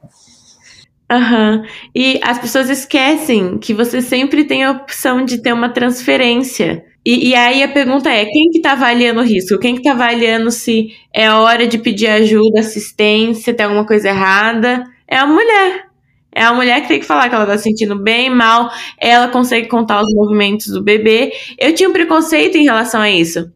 Aham. 1.11 1.65
E 1.95 2.21
as 2.23 2.39
pessoas 2.39 2.71
esquecem 2.71 3.59
que 3.59 3.75
você 3.75 4.01
sempre 4.01 4.45
tem 4.45 4.65
a 4.65 4.71
opção 4.71 5.25
de 5.25 5.43
ter 5.43 5.53
uma 5.53 5.69
transferência. 5.69 6.85
E, 7.05 7.31
e 7.31 7.35
aí 7.35 7.63
a 7.63 7.69
pergunta 7.69 8.09
é, 8.11 8.25
quem 8.25 8.51
que 8.51 8.61
tá 8.61 8.73
avaliando 8.73 9.21
o 9.21 9.25
risco? 9.25 9.59
Quem 9.59 9.75
que 9.75 9.83
tá 9.83 9.93
avaliando 9.93 10.51
se 10.51 10.95
é 11.13 11.31
hora 11.31 11.67
de 11.67 11.79
pedir 11.79 12.07
ajuda, 12.07 12.61
assistência, 12.61 13.53
tem 13.53 13.67
alguma 13.67 13.87
coisa 13.87 14.09
errada? 14.09 14.85
É 15.09 15.17
a 15.17 15.27
mulher. 15.27 15.87
É 16.35 16.43
a 16.45 16.55
mulher 16.55 16.81
que 16.81 16.89
tem 16.89 17.01
que 17.01 17.07
falar 17.07 17.29
que 17.29 17.35
ela 17.35 17.45
tá 17.45 17.59
se 17.59 17.65
sentindo 17.65 17.95
bem, 17.95 18.31
mal, 18.31 18.71
ela 18.99 19.29
consegue 19.29 19.69
contar 19.69 20.01
os 20.01 20.15
movimentos 20.15 20.69
do 20.69 20.83
bebê. 20.83 21.33
Eu 21.59 21.75
tinha 21.75 21.89
um 21.89 21.93
preconceito 21.93 22.57
em 22.57 22.65
relação 22.65 23.03
a 23.03 23.11
isso. 23.11 23.53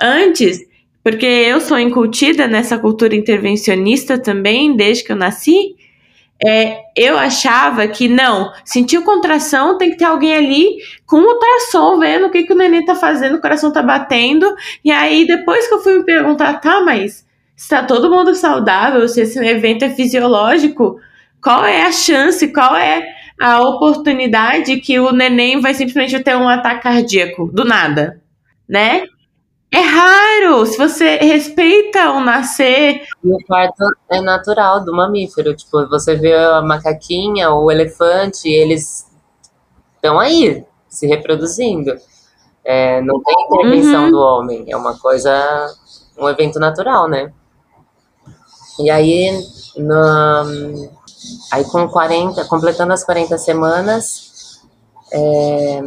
Antes, 0.00 0.60
porque 1.02 1.26
eu 1.26 1.60
sou 1.60 1.78
incutida 1.78 2.46
nessa 2.46 2.78
cultura 2.78 3.16
intervencionista 3.16 4.16
também, 4.16 4.76
desde 4.76 5.02
que 5.02 5.10
eu 5.10 5.16
nasci, 5.16 5.74
é, 6.42 6.78
eu 6.96 7.18
achava 7.18 7.86
que 7.86 8.08
não, 8.08 8.50
sentiu 8.64 9.02
contração, 9.02 9.76
tem 9.76 9.90
que 9.90 9.98
ter 9.98 10.04
alguém 10.04 10.34
ali 10.34 10.78
com 11.06 11.16
o 11.16 11.32
ultrassom 11.34 11.98
vendo 11.98 12.26
o 12.26 12.30
que, 12.30 12.44
que 12.44 12.52
o 12.52 12.56
neném 12.56 12.84
tá 12.84 12.94
fazendo, 12.94 13.36
o 13.36 13.40
coração 13.40 13.70
tá 13.70 13.82
batendo. 13.82 14.54
E 14.82 14.90
aí, 14.90 15.26
depois 15.26 15.68
que 15.68 15.74
eu 15.74 15.82
fui 15.82 15.98
me 15.98 16.04
perguntar, 16.04 16.54
tá, 16.54 16.80
mas 16.80 17.26
está 17.54 17.82
todo 17.82 18.10
mundo 18.10 18.34
saudável, 18.34 19.06
se 19.06 19.20
esse 19.20 19.38
evento 19.38 19.84
é 19.84 19.90
fisiológico, 19.90 20.98
qual 21.42 21.64
é 21.64 21.82
a 21.82 21.92
chance, 21.92 22.50
qual 22.52 22.74
é 22.74 23.06
a 23.38 23.60
oportunidade 23.60 24.80
que 24.80 24.98
o 24.98 25.12
neném 25.12 25.60
vai 25.60 25.74
simplesmente 25.74 26.22
ter 26.22 26.36
um 26.36 26.48
ataque 26.48 26.82
cardíaco 26.82 27.50
do 27.52 27.64
nada, 27.64 28.20
né? 28.66 29.04
É 29.72 29.78
raro. 29.78 30.66
Se 30.66 30.76
você 30.76 31.16
respeita 31.16 32.10
o 32.10 32.20
nascer. 32.20 33.02
E 33.24 33.32
o 33.32 33.38
parto 33.46 33.84
é 34.10 34.20
natural 34.20 34.84
do 34.84 34.94
mamífero. 34.94 35.54
Tipo, 35.54 35.86
você 35.88 36.16
vê 36.16 36.34
a 36.34 36.60
macaquinha, 36.60 37.50
o 37.50 37.70
elefante, 37.70 38.48
eles 38.48 39.06
estão 39.94 40.18
aí, 40.18 40.64
se 40.88 41.06
reproduzindo. 41.06 41.96
É, 42.64 43.00
não 43.02 43.22
tem 43.22 43.34
intervenção 43.46 44.04
uhum. 44.04 44.10
do 44.10 44.18
homem. 44.18 44.64
É 44.68 44.76
uma 44.76 44.98
coisa, 44.98 45.32
um 46.18 46.28
evento 46.28 46.58
natural, 46.58 47.08
né? 47.08 47.32
E 48.78 48.90
aí, 48.90 49.30
aí 51.52 51.64
com 51.64 51.86
40, 51.88 52.44
completando 52.46 52.92
as 52.92 53.04
40 53.04 53.36
semanas, 53.38 54.60
é, 55.12 55.80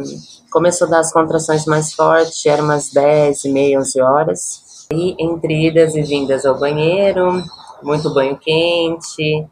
Começou 0.54 0.86
a 0.86 0.90
dar 0.90 1.00
as 1.00 1.12
contrações 1.12 1.66
mais 1.66 1.92
fortes, 1.94 2.46
eram 2.46 2.62
umas 2.62 2.88
10 2.88 3.44
e 3.44 3.48
meia, 3.50 3.80
11 3.80 4.00
horas. 4.00 4.86
E 4.92 5.16
entre 5.18 5.66
idas 5.66 5.96
e 5.96 6.02
vindas 6.02 6.46
ao 6.46 6.56
banheiro, 6.56 7.42
muito 7.82 8.14
banho 8.14 8.38
quente. 8.38 9.48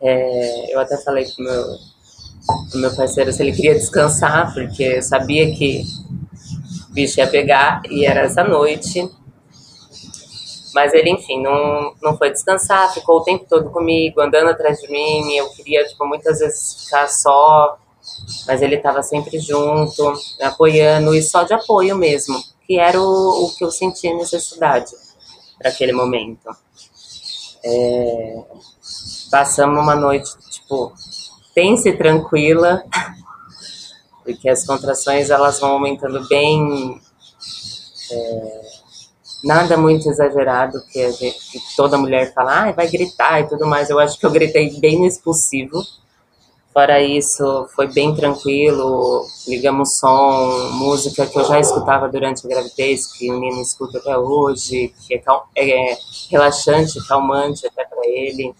É, 0.00 0.74
eu 0.74 0.80
até 0.80 0.96
falei 0.96 1.26
pro 1.26 1.44
meu, 1.44 1.62
pro 2.70 2.80
meu 2.80 2.96
parceiro 2.96 3.30
se 3.34 3.42
ele 3.42 3.52
queria 3.52 3.74
descansar, 3.74 4.54
porque 4.54 5.02
sabia 5.02 5.54
que 5.54 5.82
o 6.88 6.94
bicho 6.94 7.20
ia 7.20 7.28
pegar 7.28 7.82
e 7.90 8.06
era 8.06 8.20
essa 8.20 8.42
noite. 8.42 9.06
Mas 10.74 10.94
ele, 10.94 11.10
enfim, 11.10 11.42
não, 11.42 11.92
não 12.02 12.16
foi 12.16 12.30
descansar, 12.30 12.94
ficou 12.94 13.18
o 13.18 13.24
tempo 13.24 13.44
todo 13.46 13.68
comigo, 13.68 14.22
andando 14.22 14.48
atrás 14.48 14.78
de 14.78 14.90
mim. 14.90 15.34
Eu 15.34 15.50
queria, 15.50 15.84
tipo, 15.84 16.06
muitas 16.06 16.38
vezes 16.38 16.84
ficar 16.84 17.08
só, 17.08 17.76
mas 18.46 18.62
ele 18.62 18.76
estava 18.76 19.02
sempre 19.02 19.38
junto, 19.38 20.12
apoiando, 20.40 21.14
e 21.14 21.22
só 21.22 21.42
de 21.42 21.54
apoio 21.54 21.96
mesmo, 21.96 22.42
que 22.66 22.78
era 22.78 23.00
o, 23.00 23.44
o 23.44 23.54
que 23.54 23.64
eu 23.64 23.70
sentia 23.70 24.14
necessidade 24.14 24.92
para 25.58 25.70
aquele 25.70 25.92
momento. 25.92 26.48
É, 27.64 28.42
passamos 29.30 29.82
uma 29.82 29.96
noite, 29.96 30.30
tipo, 30.50 30.92
tensa 31.54 31.88
e 31.88 31.96
tranquila, 31.96 32.84
porque 34.24 34.48
as 34.48 34.64
contrações 34.64 35.30
elas 35.30 35.60
vão 35.60 35.72
aumentando 35.72 36.26
bem, 36.28 37.00
é, 38.10 38.60
nada 39.42 39.76
muito 39.76 40.08
exagerado, 40.08 40.80
que, 40.92 41.10
gente, 41.12 41.38
que 41.50 41.76
toda 41.76 41.98
mulher 41.98 42.32
fala, 42.34 42.68
ah, 42.68 42.72
vai 42.72 42.88
gritar 42.88 43.40
e 43.40 43.48
tudo 43.48 43.66
mais. 43.66 43.90
Eu 43.90 43.98
acho 43.98 44.18
que 44.18 44.26
eu 44.26 44.30
gritei 44.30 44.78
bem 44.80 44.98
no 44.98 45.06
expulsivo, 45.06 45.82
Fora 46.76 47.02
isso, 47.02 47.66
foi 47.74 47.90
bem 47.90 48.14
tranquilo. 48.14 49.24
Ligamos 49.48 49.98
som, 49.98 50.68
música 50.72 51.24
que 51.24 51.38
eu 51.38 51.44
já 51.46 51.58
escutava 51.58 52.06
durante 52.06 52.44
a 52.44 52.50
gravidez, 52.50 53.06
que 53.14 53.32
o 53.32 53.40
Nino 53.40 53.62
escuta 53.62 53.96
até 53.96 54.14
hoje, 54.18 54.92
que 55.00 55.14
é, 55.14 55.18
cal 55.18 55.48
é 55.56 55.96
relaxante, 56.30 57.02
calmante 57.08 57.66
até 57.66 57.82
para 57.86 58.06
ele. 58.06 58.54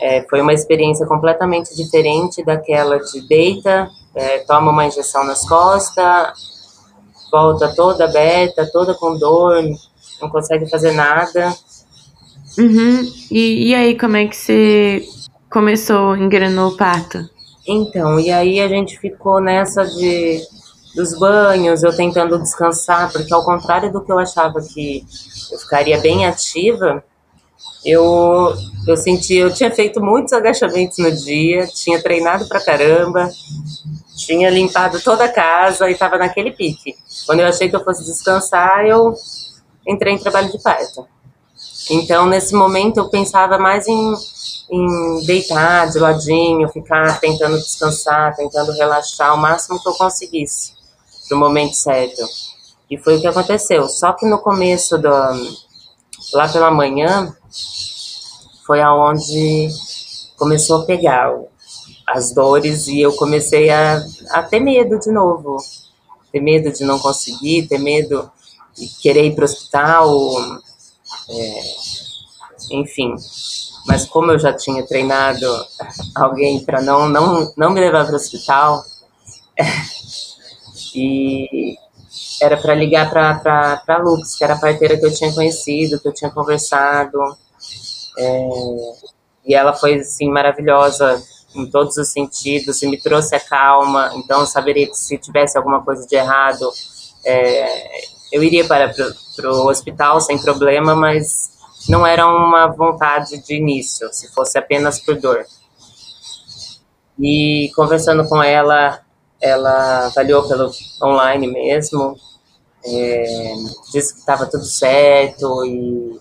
É, 0.00 0.26
foi 0.28 0.40
uma 0.40 0.52
experiência 0.52 1.06
completamente 1.06 1.76
diferente 1.76 2.44
daquela 2.44 2.98
de 2.98 3.20
deita, 3.20 3.88
é, 4.12 4.38
toma 4.40 4.72
uma 4.72 4.84
injeção 4.84 5.22
nas 5.22 5.48
costas, 5.48 6.32
volta 7.30 7.72
toda 7.72 8.04
aberta, 8.04 8.68
toda 8.72 8.94
com 8.94 9.16
dor, 9.16 9.62
não 10.20 10.28
consegue 10.28 10.68
fazer 10.68 10.90
nada. 10.90 11.54
Uhum. 12.58 13.12
E, 13.30 13.68
e 13.68 13.74
aí, 13.76 13.96
como 13.96 14.16
é 14.16 14.26
que 14.26 14.36
você 14.36 15.08
começou, 15.54 16.16
engrenou 16.16 16.72
o 16.72 16.76
parto? 16.76 17.30
Então, 17.66 18.18
e 18.18 18.30
aí 18.32 18.60
a 18.60 18.66
gente 18.66 18.98
ficou 18.98 19.40
nessa 19.40 19.84
de 19.84 20.42
dos 20.96 21.18
banhos, 21.18 21.82
eu 21.82 21.96
tentando 21.96 22.38
descansar, 22.38 23.10
porque 23.10 23.32
ao 23.32 23.44
contrário 23.44 23.92
do 23.92 24.00
que 24.04 24.12
eu 24.12 24.18
achava 24.18 24.60
que 24.60 25.04
eu 25.50 25.58
ficaria 25.58 25.98
bem 26.00 26.26
ativa, 26.26 27.02
eu 27.84 28.52
eu 28.86 28.96
senti, 28.96 29.34
eu 29.34 29.52
tinha 29.52 29.70
feito 29.70 30.00
muitos 30.00 30.32
agachamentos 30.32 30.98
no 30.98 31.10
dia, 31.10 31.66
tinha 31.68 32.02
treinado 32.02 32.46
pra 32.48 32.64
caramba, 32.64 33.30
tinha 34.16 34.50
limpado 34.50 35.00
toda 35.00 35.24
a 35.24 35.32
casa 35.32 35.88
e 35.88 35.92
estava 35.92 36.18
naquele 36.18 36.50
pique. 36.50 36.94
Quando 37.26 37.40
eu 37.40 37.46
achei 37.46 37.68
que 37.68 37.76
eu 37.76 37.84
fosse 37.84 38.04
descansar, 38.04 38.84
eu 38.86 39.14
entrei 39.86 40.14
em 40.14 40.18
trabalho 40.18 40.50
de 40.50 40.60
parto. 40.62 41.06
Então, 41.90 42.26
nesse 42.26 42.54
momento, 42.54 42.98
eu 42.98 43.08
pensava 43.08 43.58
mais 43.58 43.86
em, 43.86 44.14
em 44.70 45.24
deitar 45.26 45.90
de 45.90 45.98
ladinho, 45.98 46.68
ficar 46.68 47.20
tentando 47.20 47.58
descansar, 47.58 48.34
tentando 48.34 48.72
relaxar 48.72 49.34
o 49.34 49.38
máximo 49.38 49.80
que 49.82 49.88
eu 49.88 49.94
conseguisse 49.94 50.72
no 51.30 51.36
momento 51.36 51.74
certo. 51.74 52.22
E 52.90 52.98
foi 52.98 53.16
o 53.16 53.20
que 53.20 53.26
aconteceu. 53.26 53.88
Só 53.88 54.12
que 54.12 54.26
no 54.26 54.38
começo 54.38 54.98
do 54.98 55.08
lá 56.32 56.48
pela 56.48 56.70
manhã 56.70 57.34
foi 58.66 58.80
aonde 58.80 59.68
começou 60.36 60.82
a 60.82 60.84
pegar 60.84 61.32
as 62.06 62.34
dores 62.34 62.86
e 62.86 63.00
eu 63.00 63.12
comecei 63.14 63.70
a, 63.70 64.04
a 64.30 64.42
ter 64.42 64.60
medo 64.60 64.98
de 64.98 65.10
novo. 65.10 65.56
Ter 66.32 66.40
medo 66.40 66.72
de 66.72 66.84
não 66.84 66.98
conseguir, 66.98 67.68
ter 67.68 67.78
medo 67.78 68.30
de 68.76 68.88
querer 69.00 69.26
ir 69.26 69.34
para 69.34 69.42
o 69.42 69.44
hospital, 69.44 70.10
é, 71.28 71.60
enfim. 72.72 73.14
Mas 73.86 74.06
como 74.06 74.32
eu 74.32 74.38
já 74.38 74.52
tinha 74.52 74.86
treinado 74.86 75.46
alguém 76.14 76.64
para 76.64 76.80
não, 76.80 77.08
não, 77.08 77.52
não 77.56 77.70
me 77.70 77.80
levar 77.80 78.04
para 78.04 78.14
o 78.14 78.16
hospital, 78.16 78.82
e 80.94 81.76
era 82.40 82.56
para 82.56 82.74
ligar 82.74 83.10
para 83.10 83.82
a 83.86 83.98
Lux, 83.98 84.36
que 84.36 84.44
era 84.44 84.54
a 84.54 84.58
parteira 84.58 84.96
que 84.96 85.04
eu 85.04 85.14
tinha 85.14 85.32
conhecido, 85.32 86.00
que 86.00 86.08
eu 86.08 86.12
tinha 86.12 86.30
conversado. 86.30 87.18
É, 88.18 88.48
e 89.46 89.54
ela 89.54 89.72
foi 89.72 89.94
assim 89.94 90.30
maravilhosa 90.30 91.22
em 91.54 91.66
todos 91.66 91.96
os 91.96 92.08
sentidos 92.08 92.82
e 92.82 92.86
me 92.86 93.00
trouxe 93.00 93.34
a 93.34 93.40
calma. 93.40 94.12
Então 94.16 94.40
eu 94.40 94.46
saberia 94.46 94.86
que 94.86 94.96
se 94.96 95.18
tivesse 95.18 95.56
alguma 95.56 95.82
coisa 95.82 96.06
de 96.06 96.16
errado, 96.16 96.70
é, 97.24 97.90
eu 98.32 98.42
iria 98.42 98.64
para 98.64 98.92
o 99.52 99.68
hospital 99.68 100.20
sem 100.20 100.38
problema, 100.38 100.94
mas 100.94 101.52
não 101.88 102.06
era 102.06 102.26
uma 102.26 102.66
vontade 102.66 103.38
de 103.44 103.56
início, 103.56 104.08
se 104.12 104.32
fosse 104.32 104.58
apenas 104.58 104.98
por 105.00 105.16
dor. 105.16 105.44
E 107.18 107.70
conversando 107.76 108.28
com 108.28 108.42
ela, 108.42 109.00
ela 109.40 110.06
avaliou 110.06 110.48
pelo 110.48 110.70
online 111.02 111.46
mesmo, 111.46 112.16
é, 112.84 113.54
disse 113.92 114.14
que 114.14 114.20
estava 114.20 114.46
tudo 114.46 114.64
certo 114.64 115.64
e 115.64 116.20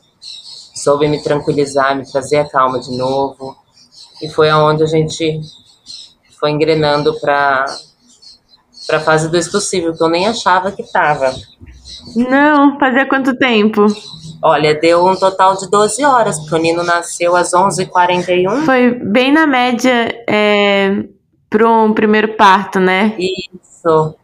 soube 0.76 1.08
me 1.08 1.22
tranquilizar, 1.22 1.96
me 1.96 2.10
trazer 2.10 2.38
a 2.38 2.50
calma 2.50 2.80
de 2.80 2.96
novo. 2.96 3.56
E 4.22 4.30
foi 4.30 4.50
aonde 4.50 4.84
a 4.84 4.88
gente 4.88 5.42
foi 6.40 6.52
engrenando 6.52 7.20
para 7.20 7.66
para 8.86 9.00
fase 9.00 9.30
do 9.30 9.52
possível, 9.52 9.96
que 9.96 10.04
eu 10.04 10.10
nem 10.10 10.28
achava 10.28 10.70
que 10.70 10.82
estava. 10.82 11.34
Não, 12.16 12.78
fazia 12.78 13.08
quanto 13.08 13.34
tempo? 13.38 13.86
Olha, 14.46 14.78
deu 14.78 15.06
um 15.06 15.16
total 15.16 15.56
de 15.56 15.70
12 15.70 16.04
horas, 16.04 16.38
porque 16.38 16.56
o 16.56 16.58
Nino 16.58 16.84
nasceu 16.84 17.34
às 17.34 17.52
11h41. 17.52 18.66
Foi 18.66 18.92
bem 18.92 19.32
na 19.32 19.48
média 19.48 20.14
é, 20.28 21.06
para 21.50 21.70
um 21.70 21.94
primeiro 21.94 22.36
parto, 22.36 22.78
né? 22.78 23.16
Isso. 23.18 24.16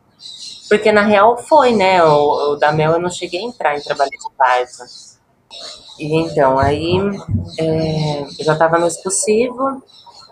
Porque 0.67 0.91
na 0.91 1.03
real 1.03 1.37
foi, 1.37 1.73
né? 1.73 2.03
O, 2.03 2.51
o 2.51 2.55
da 2.57 2.71
Mel 2.73 2.91
eu 2.91 2.99
não 2.99 3.09
cheguei 3.09 3.39
a 3.39 3.43
entrar 3.43 3.77
em 3.77 3.81
trabalho 3.81 4.09
de 4.09 4.17
parto. 4.37 4.83
E 5.97 6.21
então, 6.21 6.59
aí 6.59 6.97
é, 7.57 8.21
eu 8.21 8.45
já 8.45 8.57
tava 8.57 8.77
no 8.77 8.87
expulsivo, 8.87 9.81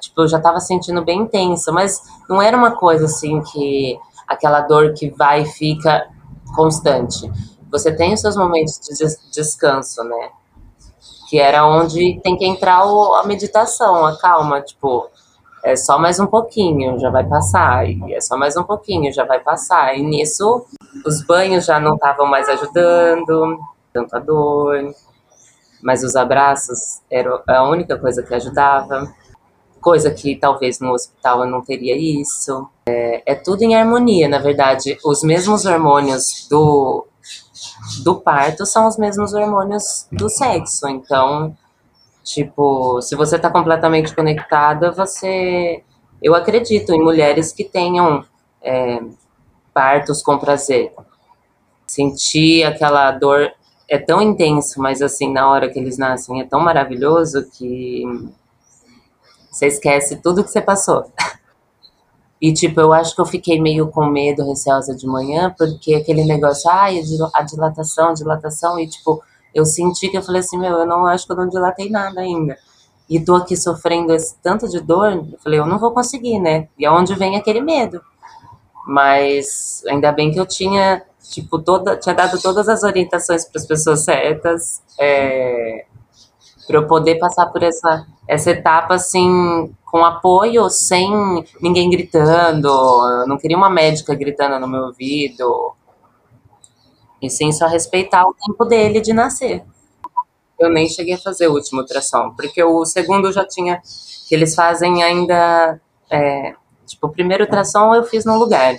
tipo, 0.01 0.21
eu 0.21 0.27
já 0.27 0.39
tava 0.39 0.59
sentindo 0.59 1.03
bem 1.03 1.21
intenso, 1.21 1.71
mas 1.71 2.01
não 2.29 2.41
era 2.41 2.57
uma 2.57 2.71
coisa 2.71 3.05
assim 3.05 3.41
que 3.41 3.97
aquela 4.27 4.61
dor 4.61 4.93
que 4.93 5.09
vai 5.09 5.43
e 5.43 5.45
fica 5.45 6.07
constante. 6.55 7.31
Você 7.71 7.93
tem 7.95 8.13
os 8.13 8.21
seus 8.21 8.35
momentos 8.35 8.79
de 8.79 9.31
descanso, 9.31 10.03
né? 10.03 10.29
Que 11.29 11.39
era 11.39 11.65
onde 11.65 12.19
tem 12.21 12.37
que 12.37 12.45
entrar 12.45 12.85
o, 12.85 13.15
a 13.15 13.23
meditação, 13.25 14.05
a 14.05 14.17
calma, 14.17 14.61
tipo, 14.61 15.09
é 15.63 15.75
só 15.75 15.99
mais 15.99 16.19
um 16.19 16.27
pouquinho, 16.27 16.97
já 16.99 17.09
vai 17.09 17.25
passar, 17.25 17.89
e 17.89 18.13
é 18.13 18.21
só 18.21 18.37
mais 18.37 18.55
um 18.55 18.63
pouquinho, 18.63 19.11
já 19.11 19.25
vai 19.25 19.39
passar. 19.39 19.97
E 19.97 20.01
nisso, 20.01 20.65
os 21.05 21.25
banhos 21.25 21.65
já 21.65 21.79
não 21.79 21.95
estavam 21.95 22.25
mais 22.25 22.47
ajudando, 22.47 23.59
tanta 23.91 24.19
dor, 24.19 24.93
mas 25.81 26.03
os 26.03 26.15
abraços 26.15 27.01
eram 27.09 27.41
a 27.47 27.63
única 27.67 27.97
coisa 27.97 28.23
que 28.23 28.33
ajudava. 28.33 29.13
Coisa 29.81 30.11
que 30.11 30.35
talvez 30.35 30.79
no 30.79 30.91
hospital 30.91 31.43
eu 31.43 31.49
não 31.49 31.61
teria 31.61 31.95
isso. 31.95 32.67
É, 32.87 33.33
é 33.33 33.35
tudo 33.35 33.63
em 33.63 33.75
harmonia, 33.75 34.27
na 34.27 34.39
verdade. 34.39 34.97
Os 35.03 35.23
mesmos 35.23 35.65
hormônios 35.65 36.47
do, 36.49 37.06
do 38.03 38.15
parto 38.15 38.65
são 38.65 38.87
os 38.87 38.97
mesmos 38.97 39.33
hormônios 39.33 40.07
do 40.11 40.29
sexo. 40.29 40.87
Então, 40.87 41.55
tipo, 42.23 43.01
se 43.01 43.15
você 43.15 43.35
está 43.35 43.49
completamente 43.49 44.13
conectada, 44.15 44.91
você. 44.91 45.83
Eu 46.21 46.33
acredito 46.33 46.93
em 46.93 47.03
mulheres 47.03 47.51
que 47.51 47.63
tenham 47.63 48.25
é, 48.61 48.99
partos 49.73 50.21
com 50.21 50.37
prazer. 50.37 50.93
Sentir 51.85 52.63
aquela 52.63 53.11
dor 53.11 53.51
é 53.87 53.97
tão 53.97 54.21
intenso, 54.21 54.81
mas 54.81 55.01
assim, 55.01 55.31
na 55.31 55.49
hora 55.49 55.69
que 55.69 55.79
eles 55.79 55.97
nascem 55.97 56.41
é 56.41 56.45
tão 56.45 56.59
maravilhoso 56.59 57.47
que 57.51 58.03
você 59.49 59.67
esquece 59.67 60.17
tudo 60.17 60.43
que 60.43 60.51
você 60.51 60.61
passou. 60.61 61.11
E, 62.41 62.53
tipo, 62.53 62.79
eu 62.79 62.93
acho 62.93 63.15
que 63.15 63.21
eu 63.21 63.25
fiquei 63.25 63.59
meio 63.59 63.87
com 63.87 64.05
medo, 64.05 64.45
receosa 64.45 64.95
de 64.95 65.07
manhã, 65.07 65.53
porque 65.57 65.95
aquele 65.95 66.23
negócio, 66.23 66.69
ai, 66.69 67.01
a 67.33 67.41
dilatação, 67.41 68.13
dilatação, 68.13 68.79
e, 68.79 68.87
tipo, 68.87 69.23
eu 69.53 69.65
senti 69.65 70.07
que 70.09 70.17
eu 70.17 70.21
falei 70.21 70.41
assim, 70.41 70.57
meu, 70.57 70.77
eu 70.77 70.85
não 70.85 71.05
acho 71.05 71.25
que 71.25 71.31
eu 71.31 71.37
não 71.37 71.49
dilatei 71.49 71.89
nada 71.89 72.21
ainda. 72.21 72.55
E 73.09 73.19
tô 73.19 73.35
aqui 73.35 73.57
sofrendo 73.57 74.13
esse 74.13 74.35
tanto 74.41 74.67
de 74.67 74.79
dor, 74.79 75.13
eu 75.13 75.39
falei, 75.39 75.59
eu 75.59 75.65
não 75.65 75.79
vou 75.79 75.91
conseguir, 75.91 76.39
né? 76.39 76.67
E 76.77 76.85
é 76.85 76.91
onde 76.91 77.15
vem 77.15 77.35
aquele 77.35 77.61
medo. 77.61 78.01
Mas 78.85 79.83
ainda 79.87 80.11
bem 80.11 80.31
que 80.31 80.39
eu 80.39 80.45
tinha, 80.45 81.03
tipo, 81.31 81.57
toda, 81.57 81.97
tinha 81.97 82.13
dado 82.13 82.39
todas 82.39 82.69
as 82.69 82.83
orientações 82.83 83.45
para 83.45 83.59
as 83.59 83.65
pessoas 83.65 84.01
certas, 84.01 84.83
é, 84.99 85.85
para 86.67 86.77
eu 86.77 86.85
poder 86.85 87.15
passar 87.17 87.45
por 87.47 87.63
essa, 87.63 88.05
essa 88.27 88.51
etapa, 88.51 88.95
assim, 88.95 89.73
com 89.85 90.03
apoio, 90.03 90.69
sem 90.69 91.09
ninguém 91.61 91.89
gritando. 91.89 92.67
Eu 92.67 93.27
não 93.27 93.37
queria 93.37 93.57
uma 93.57 93.69
médica 93.69 94.13
gritando 94.13 94.59
no 94.59 94.67
meu 94.67 94.83
ouvido. 94.83 95.73
E 97.21 97.29
sim 97.29 97.51
só 97.53 97.67
respeitar 97.67 98.23
o 98.23 98.33
tempo 98.33 98.65
dele 98.65 98.99
de 98.99 99.13
nascer. 99.13 99.63
Eu 100.59 100.69
nem 100.69 100.89
cheguei 100.89 101.13
a 101.13 101.19
fazer 101.19 101.47
o 101.47 101.53
último 101.53 101.81
ultrassom, 101.81 102.31
porque 102.35 102.61
o 102.63 102.85
segundo 102.85 103.31
já 103.31 103.45
tinha. 103.45 103.81
que 104.27 104.35
eles 104.35 104.53
fazem 104.53 105.01
ainda. 105.01 105.79
É, 106.11 106.53
tipo, 106.85 107.07
o 107.07 107.11
primeiro 107.11 107.45
ultrassom 107.45 107.95
eu 107.95 108.03
fiz 108.03 108.25
no 108.25 108.37
lugar. 108.37 108.75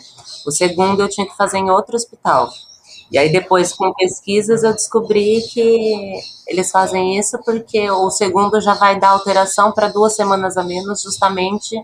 O 0.46 0.50
segundo 0.50 1.02
eu 1.02 1.08
tinha 1.08 1.26
que 1.26 1.36
fazer 1.36 1.58
em 1.58 1.70
outro 1.70 1.96
hospital. 1.96 2.48
E 3.10 3.18
aí 3.18 3.32
depois 3.32 3.72
com 3.72 3.92
pesquisas 3.94 4.62
eu 4.62 4.72
descobri 4.72 5.42
que 5.52 6.20
eles 6.46 6.70
fazem 6.70 7.18
isso 7.18 7.38
porque 7.44 7.90
o 7.90 8.10
segundo 8.10 8.60
já 8.60 8.74
vai 8.74 8.98
dar 8.98 9.10
alteração 9.10 9.72
para 9.72 9.88
duas 9.88 10.14
semanas 10.14 10.56
a 10.56 10.64
menos, 10.64 11.02
justamente 11.02 11.82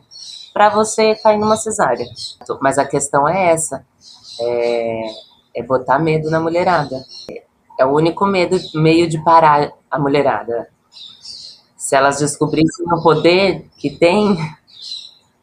para 0.52 0.68
você 0.70 1.14
cair 1.16 1.38
numa 1.38 1.56
cesárea. 1.56 2.06
Mas 2.60 2.78
a 2.78 2.84
questão 2.84 3.28
é 3.28 3.52
essa, 3.52 3.84
é, 4.40 5.02
é 5.56 5.62
botar 5.62 5.98
medo 5.98 6.30
na 6.30 6.40
mulherada. 6.40 7.04
É 7.78 7.84
o 7.86 7.94
único 7.94 8.26
medo, 8.26 8.56
meio 8.74 9.08
de 9.08 9.18
parar 9.24 9.72
a 9.90 9.98
mulherada. 9.98 10.68
Se 11.76 11.94
elas 11.94 12.18
descobrissem 12.18 12.86
o 12.92 13.02
poder 13.02 13.66
que 13.76 13.90
tem, 13.90 14.36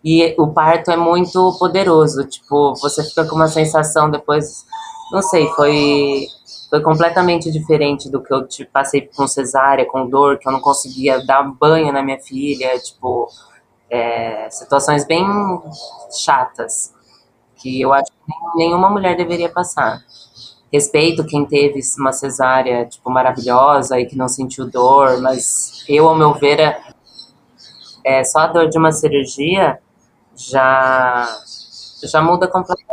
E 0.04 0.34
o 0.38 0.48
parto 0.48 0.89
é 0.91 0.98
muito 0.98 1.56
poderoso, 1.60 2.26
tipo, 2.26 2.74
você 2.76 3.04
fica 3.04 3.26
com 3.26 3.36
uma 3.36 3.48
sensação 3.48 4.10
depois, 4.10 4.65
não 5.12 5.21
sei, 5.21 5.47
foi 5.50 6.28
foi 6.71 6.82
completamente 6.82 7.52
diferente 7.52 8.10
do 8.10 8.24
que 8.24 8.34
eu 8.34 8.47
tipo, 8.47 8.71
passei 8.71 9.02
com 9.02 9.28
cesárea, 9.28 9.86
com 9.86 10.08
dor, 10.08 10.39
que 10.39 10.47
eu 10.47 10.54
não 10.54 10.62
conseguia 10.62 11.24
dar 11.26 11.43
banho 11.43 11.91
na 11.91 12.02
minha 12.02 12.17
filha, 12.17 12.80
tipo, 12.80 13.28
é, 13.89 14.50
situações 14.50 15.06
bem 15.06 15.26
chatas, 16.24 16.93
que 17.58 17.82
eu 17.82 17.91
acho 17.91 18.10
que 18.10 18.58
nenhuma 18.58 18.89
mulher 18.89 19.17
deveria 19.17 19.50
passar. 19.50 20.02
Respeito 20.71 21.26
quem 21.26 21.45
teve 21.45 21.82
uma 22.00 22.13
cesárea, 22.13 22.86
tipo, 22.86 23.10
maravilhosa 23.12 24.00
e 24.00 24.06
que 24.06 24.15
não 24.15 24.30
sentiu 24.30 24.69
dor, 24.69 25.19
mas 25.21 25.84
eu, 25.89 26.08
ao 26.08 26.15
meu 26.15 26.34
ver, 26.34 26.58
é, 26.62 26.82
é 28.06 28.24
só 28.24 28.39
a 28.39 28.47
dor 28.47 28.69
de 28.69 28.78
uma 28.78 28.93
cirurgia 28.93 29.78
já, 30.38 31.28
já 32.02 32.21
muda 32.21 32.47
completamente 32.47 32.90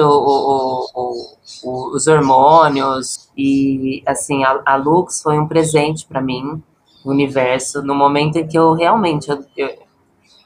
o, 0.00 0.06
o, 0.06 0.86
o, 0.94 1.36
o 1.64 1.96
os 1.96 2.06
hormônios. 2.06 3.28
E, 3.36 4.02
assim, 4.06 4.44
a, 4.44 4.60
a 4.64 4.76
Lux 4.76 5.22
foi 5.22 5.38
um 5.38 5.46
presente 5.46 6.06
para 6.06 6.20
mim, 6.20 6.62
o 7.04 7.10
universo, 7.10 7.82
no 7.82 7.94
momento 7.94 8.36
em 8.36 8.46
que 8.46 8.58
eu 8.58 8.72
realmente. 8.72 9.30
Eu, 9.30 9.44
eu, 9.56 9.70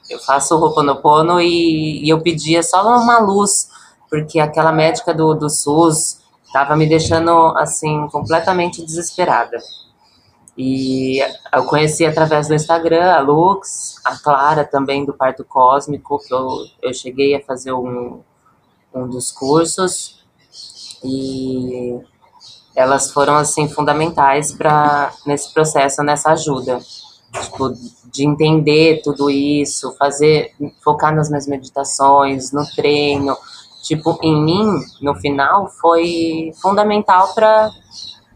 eu 0.09 0.19
faço 0.19 0.55
o 0.55 0.59
Ho'oponopono 0.59 1.39
e, 1.39 2.03
e 2.05 2.09
eu 2.09 2.21
pedia 2.21 2.61
só 2.63 2.81
uma 2.97 3.19
luz, 3.19 3.69
porque 4.09 4.39
aquela 4.39 4.71
médica 4.71 5.13
do, 5.13 5.33
do 5.33 5.49
SUS 5.49 6.19
estava 6.43 6.75
me 6.75 6.85
deixando, 6.85 7.31
assim, 7.57 8.07
completamente 8.11 8.83
desesperada. 8.83 9.57
E 10.57 11.19
eu 11.53 11.63
conheci 11.65 12.05
através 12.05 12.47
do 12.47 12.53
Instagram 12.53 13.09
a 13.13 13.21
Lux, 13.21 13.95
a 14.03 14.17
Clara 14.17 14.65
também 14.65 15.05
do 15.05 15.13
Parto 15.13 15.45
Cósmico, 15.45 16.19
que 16.19 16.33
eu, 16.33 16.47
eu 16.81 16.93
cheguei 16.93 17.33
a 17.33 17.41
fazer 17.41 17.71
um, 17.71 18.21
um 18.93 19.07
dos 19.07 19.31
cursos. 19.31 20.23
E 21.03 21.99
elas 22.75 23.11
foram 23.11 23.35
assim 23.35 23.67
fundamentais 23.67 24.51
para 24.51 25.11
nesse 25.25 25.53
processo, 25.53 26.03
nessa 26.03 26.31
ajuda, 26.31 26.79
tipo, 27.41 27.73
de 28.11 28.25
entender 28.25 29.01
tudo 29.03 29.29
isso, 29.29 29.95
fazer 29.97 30.53
focar 30.83 31.15
nas 31.15 31.29
minhas 31.29 31.47
meditações, 31.47 32.51
no 32.51 32.65
treino, 32.75 33.35
tipo, 33.83 34.17
em 34.21 34.43
mim, 34.43 34.79
no 35.01 35.15
final 35.15 35.67
foi 35.69 36.51
fundamental 36.61 37.33
para 37.33 37.71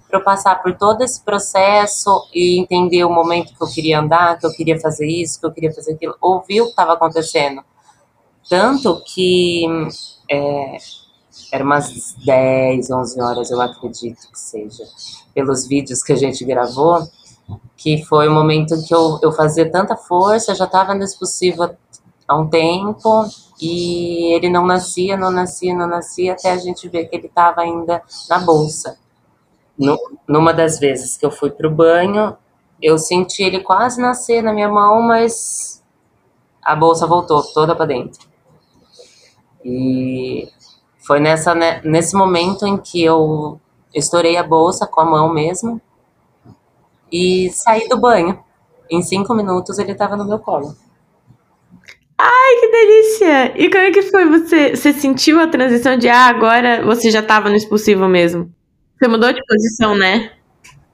para 0.07 0.19
passar 0.19 0.61
por 0.61 0.77
todo 0.77 1.01
esse 1.01 1.21
processo 1.21 2.29
e 2.33 2.59
entender 2.59 3.03
o 3.03 3.09
momento 3.09 3.53
que 3.53 3.61
eu 3.61 3.67
queria 3.67 3.99
andar, 3.99 4.39
que 4.39 4.45
eu 4.45 4.53
queria 4.53 4.79
fazer 4.79 5.07
isso, 5.07 5.39
que 5.39 5.45
eu 5.45 5.51
queria 5.51 5.73
fazer 5.73 5.93
aquilo, 5.93 6.15
ouvir 6.21 6.61
o 6.61 6.65
que 6.65 6.69
estava 6.69 6.93
acontecendo. 6.93 7.61
Tanto 8.47 9.01
que 9.03 9.65
é, 10.29 10.77
era 11.51 11.63
umas 11.63 12.15
10, 12.25 12.89
11 12.89 13.21
horas, 13.21 13.51
eu 13.51 13.61
acredito 13.61 14.29
que 14.31 14.39
seja, 14.39 14.83
pelos 15.33 15.67
vídeos 15.67 16.03
que 16.03 16.13
a 16.13 16.15
gente 16.15 16.43
gravou, 16.45 17.07
que 17.77 18.03
foi 18.05 18.27
o 18.27 18.33
momento 18.33 18.75
que 18.87 18.93
eu, 18.93 19.19
eu 19.21 19.31
fazia 19.31 19.69
tanta 19.69 19.95
força, 19.95 20.55
já 20.55 20.65
estava 20.65 20.93
nesse 20.93 21.17
possível 21.19 21.75
há 22.27 22.35
um 22.37 22.47
tempo, 22.47 23.25
e 23.61 24.33
ele 24.33 24.49
não 24.49 24.65
nascia, 24.65 25.15
não 25.15 25.31
nascia, 25.31 25.73
não 25.73 25.87
nascia, 25.87 26.33
até 26.33 26.51
a 26.51 26.57
gente 26.57 26.89
ver 26.89 27.05
que 27.05 27.15
ele 27.15 27.27
estava 27.27 27.61
ainda 27.61 28.01
na 28.29 28.39
bolsa. 28.39 28.97
No, 29.77 29.97
numa 30.27 30.53
das 30.53 30.79
vezes 30.79 31.17
que 31.17 31.25
eu 31.25 31.31
fui 31.31 31.51
pro 31.51 31.69
banho, 31.69 32.35
eu 32.81 32.97
senti 32.97 33.43
ele 33.43 33.59
quase 33.61 34.01
nascer 34.01 34.41
na 34.41 34.53
minha 34.53 34.69
mão, 34.69 35.01
mas 35.01 35.83
a 36.61 36.75
bolsa 36.75 37.05
voltou 37.05 37.43
toda 37.53 37.75
para 37.75 37.85
dentro. 37.85 38.27
E 39.65 40.47
foi 40.99 41.19
nessa, 41.19 41.55
né, 41.55 41.81
nesse 41.83 42.15
momento 42.15 42.67
em 42.67 42.77
que 42.77 43.03
eu 43.03 43.59
estourei 43.91 44.37
a 44.37 44.43
bolsa 44.43 44.85
com 44.85 45.01
a 45.01 45.05
mão 45.05 45.33
mesmo 45.33 45.81
e 47.11 47.49
saí 47.49 47.87
do 47.87 47.99
banho. 47.99 48.39
Em 48.91 49.01
cinco 49.01 49.33
minutos 49.33 49.79
ele 49.79 49.93
estava 49.93 50.15
no 50.15 50.23
meu 50.23 50.37
colo. 50.37 50.75
Ai, 52.15 52.55
que 52.59 52.71
delícia! 52.71 53.61
E 53.61 53.69
como 53.69 53.83
é 53.83 53.91
que 53.91 54.03
foi? 54.03 54.25
Você, 54.29 54.75
você 54.75 54.93
sentiu 54.93 55.39
a 55.39 55.47
transição 55.47 55.97
de 55.97 56.07
ah, 56.07 56.27
agora 56.27 56.85
você 56.85 57.09
já 57.09 57.19
estava 57.19 57.49
no 57.49 57.55
expulsivo 57.55 58.07
mesmo? 58.07 58.53
Você 58.97 59.07
mudou 59.07 59.33
de 59.33 59.41
posição, 59.45 59.97
né? 59.97 60.31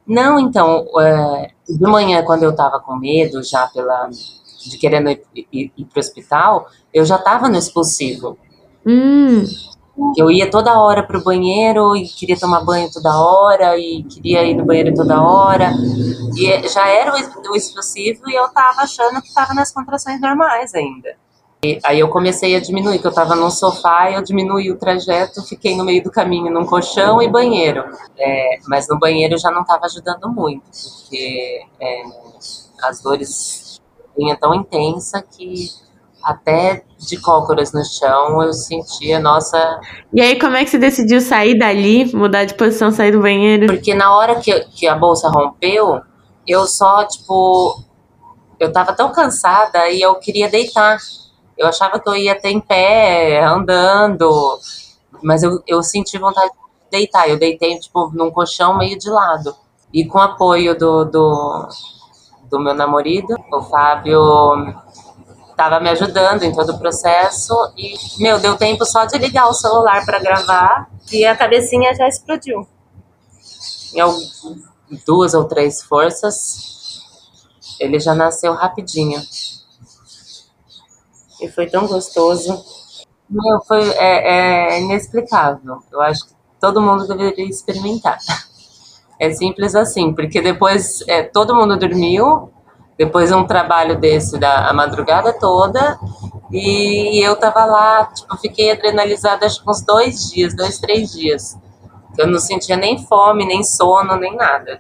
Não, 0.08 0.40
então, 0.40 0.86
é, 1.00 1.52
de 1.68 1.82
manhã, 1.82 2.24
quando 2.24 2.44
eu 2.44 2.56
tava 2.56 2.80
com 2.80 2.96
medo, 2.96 3.44
já 3.44 3.68
pela 3.68 4.10
de 4.70 4.78
querendo 4.78 5.10
ir, 5.10 5.22
ir, 5.36 5.72
ir 5.76 5.86
pro 5.86 6.00
hospital, 6.00 6.68
eu 6.94 7.04
já 7.06 7.18
tava 7.18 7.50
no 7.50 7.58
expulsivo. 7.58 8.38
Hum. 8.86 9.46
Eu 10.18 10.32
ia 10.32 10.50
toda 10.50 10.80
hora 10.80 11.04
pro 11.04 11.24
banheiro 11.24 11.96
e 11.96 12.08
queria 12.08 12.40
tomar 12.40 12.64
banho 12.64 12.90
toda 12.92 13.14
hora 13.14 13.78
e 13.78 14.04
queria 14.04 14.44
ir 14.44 14.56
no 14.56 14.66
banheiro 14.66 14.94
toda 14.94 15.22
hora. 15.22 15.72
E 16.36 16.68
já 16.70 16.88
era 16.88 17.14
o, 17.14 17.52
o 17.52 17.56
expulsivo 17.56 18.30
e 18.30 18.34
eu 18.34 18.48
tava 18.50 18.82
achando 18.82 19.22
que 19.22 19.34
tava 19.34 19.54
nas 19.54 19.72
contrações 19.72 20.20
normais 20.20 20.74
ainda. 20.74 21.16
E 21.64 21.80
aí 21.84 22.00
eu 22.00 22.10
comecei 22.10 22.56
a 22.56 22.60
diminuir, 22.60 22.98
que 22.98 23.06
eu 23.06 23.12
estava 23.12 23.36
num 23.36 23.52
sofá, 23.52 24.12
eu 24.12 24.24
diminui 24.24 24.72
o 24.72 24.80
trajeto, 24.80 25.44
fiquei 25.44 25.76
no 25.76 25.86
meio 25.86 26.02
do 26.02 26.10
caminho 26.10 26.52
num 26.52 26.66
colchão 26.66 27.22
e 27.22 27.28
banheiro. 27.28 27.84
É, 28.18 28.58
mas 28.68 28.88
no 28.88 28.98
banheiro 28.98 29.38
já 29.38 29.52
não 29.52 29.62
estava 29.62 29.86
ajudando 29.86 30.28
muito, 30.28 30.64
porque 30.64 31.62
é, 31.80 32.04
as 32.82 33.00
dores 33.04 33.80
vinham 34.18 34.36
tão 34.38 34.56
intensa 34.56 35.22
que 35.22 35.70
até 36.24 36.84
de 36.98 37.18
cócoras 37.18 37.74
no 37.74 37.84
chão 37.84 38.42
eu 38.44 38.54
sentia, 38.54 39.20
nossa. 39.20 39.80
E 40.14 40.22
aí, 40.22 40.40
como 40.40 40.56
é 40.56 40.64
que 40.64 40.70
você 40.70 40.78
decidiu 40.78 41.20
sair 41.20 41.58
dali, 41.58 42.16
mudar 42.16 42.46
de 42.46 42.54
posição, 42.54 42.92
sair 42.92 43.12
do 43.12 43.22
banheiro? 43.22 43.68
Porque 43.68 43.94
na 43.94 44.16
hora 44.16 44.36
que, 44.36 44.60
que 44.66 44.88
a 44.88 44.96
bolsa 44.96 45.30
rompeu, 45.30 46.02
eu 46.48 46.66
só, 46.66 47.04
tipo, 47.06 47.84
eu 48.60 48.72
tava 48.72 48.94
tão 48.94 49.12
cansada 49.12 49.90
e 49.90 50.02
eu 50.02 50.16
queria 50.16 50.50
deitar. 50.50 50.98
Eu 51.58 51.68
achava 51.68 52.00
que 52.00 52.08
eu 52.08 52.16
ia 52.16 52.40
ter 52.40 52.50
em 52.50 52.60
pé, 52.60 53.44
andando, 53.44 54.60
mas 55.24 55.44
eu, 55.44 55.62
eu 55.68 55.82
senti 55.82 56.18
vontade 56.18 56.50
de 56.50 56.98
deitar. 56.98 57.28
Eu 57.30 57.38
deitei, 57.38 57.80
tipo, 57.80 58.12
num 58.14 58.32
colchão 58.32 58.78
meio 58.78 58.98
de 58.98 59.10
lado. 59.10 59.56
E 59.94 60.06
com 60.06 60.20
apoio 60.20 60.78
do, 60.78 61.04
do, 61.06 61.68
do 62.50 62.60
meu 62.60 62.74
namorado, 62.74 63.36
o 63.52 63.62
Fábio 63.64 64.20
estava 65.62 65.80
me 65.80 65.90
ajudando 65.90 66.42
em 66.42 66.52
todo 66.52 66.72
o 66.72 66.80
processo 66.80 67.54
e, 67.78 67.94
meu, 68.18 68.40
deu 68.40 68.58
tempo 68.58 68.84
só 68.84 69.06
de 69.06 69.16
ligar 69.20 69.48
o 69.48 69.54
celular 69.54 70.04
para 70.04 70.18
gravar 70.18 70.90
e 71.12 71.24
a 71.24 71.36
cabecinha 71.36 71.94
já 71.94 72.08
explodiu. 72.08 72.68
Em 73.94 75.00
duas 75.06 75.36
ou 75.36 75.44
três 75.44 75.84
forças, 75.84 77.04
ele 77.80 78.00
já 78.00 78.16
nasceu 78.16 78.54
rapidinho. 78.54 79.22
E 81.40 81.48
foi 81.48 81.68
tão 81.68 81.86
gostoso. 81.86 82.64
Meu, 83.30 83.62
foi 83.68 83.88
é, 83.92 84.74
é 84.74 84.82
inexplicável. 84.82 85.84
Eu 85.92 86.02
acho 86.02 86.26
que 86.26 86.34
todo 86.60 86.82
mundo 86.82 87.08
deveria 87.08 87.48
experimentar. 87.48 88.18
É 89.24 89.30
simples 89.30 89.76
assim, 89.76 90.16
porque 90.16 90.42
depois 90.42 91.08
é, 91.08 91.22
todo 91.22 91.54
mundo 91.54 91.78
dormiu, 91.78 92.52
depois 93.02 93.30
de 93.30 93.36
um 93.36 93.48
trabalho 93.48 94.00
desse 94.00 94.40
da 94.40 94.70
a 94.70 94.74
madrugada 94.74 95.34
toda, 95.34 95.98
e 96.52 97.20
eu 97.26 97.36
tava 97.36 97.66
lá, 97.66 98.06
tipo, 98.06 98.38
fiquei 98.38 98.70
adrenalizada 98.70 99.48
acho 99.48 99.64
que 99.64 99.68
uns 99.68 99.84
dois 99.84 100.30
dias, 100.30 100.56
dois, 100.56 100.78
três 100.78 101.12
dias. 101.12 101.58
Eu 102.16 102.28
não 102.28 102.38
sentia 102.38 102.78
nem 102.78 103.00
fome, 103.00 103.44
nem 103.44 103.64
sono, 103.64 104.18
nem 104.18 104.36
nada. 104.36 104.80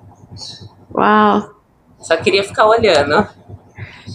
Uau! 0.94 1.50
Só 1.98 2.16
queria 2.16 2.44
ficar 2.44 2.68
olhando. 2.68 3.28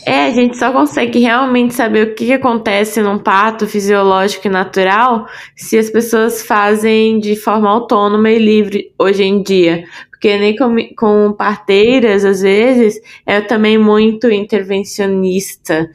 É, 0.06 0.26
a 0.26 0.30
gente 0.30 0.56
só 0.56 0.70
consegue 0.70 1.18
realmente 1.18 1.74
saber 1.74 2.06
o 2.06 2.14
que, 2.14 2.26
que 2.26 2.32
acontece 2.32 3.02
num 3.02 3.18
parto 3.18 3.66
fisiológico 3.66 4.46
e 4.46 4.50
natural 4.50 5.26
se 5.56 5.76
as 5.76 5.90
pessoas 5.90 6.46
fazem 6.46 7.18
de 7.18 7.34
forma 7.34 7.68
autônoma 7.68 8.30
e 8.30 8.38
livre 8.38 8.92
hoje 9.00 9.24
em 9.24 9.42
dia. 9.42 9.84
Porque 10.16 10.38
nem 10.38 10.56
com, 10.56 10.74
com 10.96 11.32
parteiras, 11.32 12.24
às 12.24 12.40
vezes, 12.40 12.98
é 13.26 13.40
também 13.42 13.76
muito 13.76 14.30
intervencionista. 14.30 15.90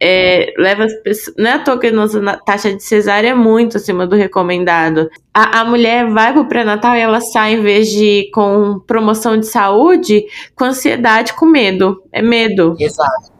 É, 0.00 0.54
leva 0.56 0.84
as 0.84 0.94
pessoas. 1.02 1.36
Não 1.36 1.50
é 1.50 1.54
à 1.54 1.58
toa 1.58 1.78
que 1.78 1.88
a 1.88 1.92
nossa 1.92 2.20
taxa 2.46 2.72
de 2.72 2.82
cesárea 2.82 3.30
é 3.30 3.34
muito 3.34 3.76
acima 3.76 4.06
do 4.06 4.14
recomendado. 4.14 5.10
A, 5.34 5.60
a 5.60 5.64
mulher 5.64 6.08
vai 6.08 6.32
pro 6.32 6.46
pré-natal 6.46 6.94
e 6.94 7.00
ela 7.00 7.20
sai, 7.20 7.54
em 7.54 7.62
vez 7.62 7.88
de 7.90 8.30
com 8.32 8.80
promoção 8.86 9.36
de 9.36 9.46
saúde, 9.46 10.24
com 10.54 10.64
ansiedade, 10.64 11.34
com 11.34 11.44
medo. 11.44 12.02
É 12.12 12.22
medo. 12.22 12.76
Exato. 12.78 13.32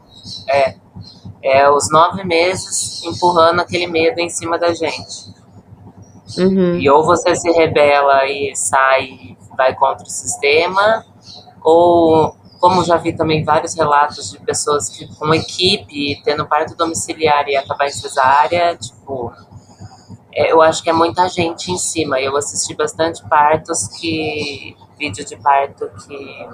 É. 0.49 0.75
É 1.43 1.71
os 1.71 1.91
nove 1.91 2.25
meses 2.25 3.03
empurrando 3.05 3.61
aquele 3.61 3.87
medo 3.87 4.19
em 4.19 4.29
cima 4.29 4.59
da 4.59 4.75
gente. 4.75 5.31
Uhum. 6.37 6.79
E 6.79 6.91
ou 6.91 7.05
você 7.05 7.35
se 7.35 7.51
rebela 7.51 8.27
e 8.27 8.55
sai, 8.55 9.37
vai 9.61 9.75
contra 9.75 10.07
o 10.07 10.11
sistema, 10.11 11.05
ou 11.63 12.35
como 12.59 12.83
já 12.83 12.97
vi 12.97 13.13
também 13.13 13.45
vários 13.45 13.75
relatos 13.75 14.31
de 14.31 14.39
pessoas 14.39 14.89
que 14.89 15.07
com 15.17 15.35
equipe, 15.35 16.23
tendo 16.25 16.47
parto 16.47 16.75
domiciliar 16.75 17.47
e 17.47 17.57
acabar 17.57 17.87
em 17.87 17.93
cesárea, 17.93 18.75
tipo, 18.77 19.31
é, 20.33 20.51
eu 20.51 20.63
acho 20.63 20.83
que 20.83 20.89
é 20.89 20.93
muita 20.95 21.29
gente 21.29 21.71
em 21.71 21.77
cima. 21.77 22.19
Eu 22.19 22.37
assisti 22.37 22.75
bastante 22.75 23.23
partos 23.29 23.87
que. 23.89 24.75
vídeo 24.99 25.25
de 25.27 25.37
parto 25.37 25.91
que. 26.07 26.49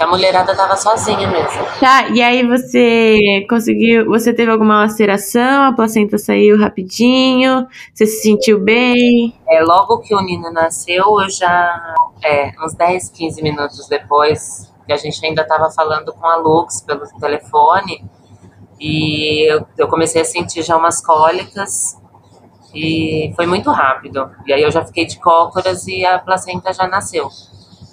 Que 0.00 0.04
a 0.04 0.06
mulherada 0.06 0.56
tava 0.56 0.76
sozinha 0.76 1.28
mesmo. 1.28 1.62
Tá, 1.78 2.08
e 2.08 2.22
aí 2.22 2.46
você 2.46 3.44
conseguiu. 3.48 4.06
Você 4.06 4.32
teve 4.32 4.50
alguma 4.50 4.80
laceração? 4.80 5.64
A 5.64 5.74
placenta 5.74 6.16
saiu 6.16 6.58
rapidinho? 6.58 7.66
Você 7.92 8.06
se 8.06 8.22
sentiu 8.22 8.58
bem? 8.58 9.38
É, 9.46 9.62
logo 9.62 9.98
que 9.98 10.14
o 10.14 10.20
Nino 10.22 10.50
nasceu, 10.50 11.20
eu 11.20 11.28
já. 11.28 11.94
É, 12.24 12.50
uns 12.64 12.72
10, 12.72 13.10
15 13.10 13.42
minutos 13.42 13.86
depois, 13.88 14.72
que 14.86 14.92
a 14.94 14.96
gente 14.96 15.24
ainda 15.24 15.46
tava 15.46 15.70
falando 15.70 16.14
com 16.14 16.26
a 16.26 16.36
Lux 16.36 16.80
pelo 16.80 17.06
telefone. 17.20 18.02
E 18.80 19.52
eu, 19.52 19.66
eu 19.76 19.86
comecei 19.86 20.22
a 20.22 20.24
sentir 20.24 20.62
já 20.62 20.78
umas 20.78 21.04
cólicas 21.04 22.00
e 22.74 23.34
foi 23.36 23.44
muito 23.44 23.70
rápido. 23.70 24.30
E 24.46 24.52
aí 24.54 24.62
eu 24.62 24.70
já 24.70 24.82
fiquei 24.82 25.04
de 25.04 25.18
cócoras 25.18 25.86
e 25.86 26.06
a 26.06 26.18
placenta 26.18 26.72
já 26.72 26.88
nasceu. 26.88 27.28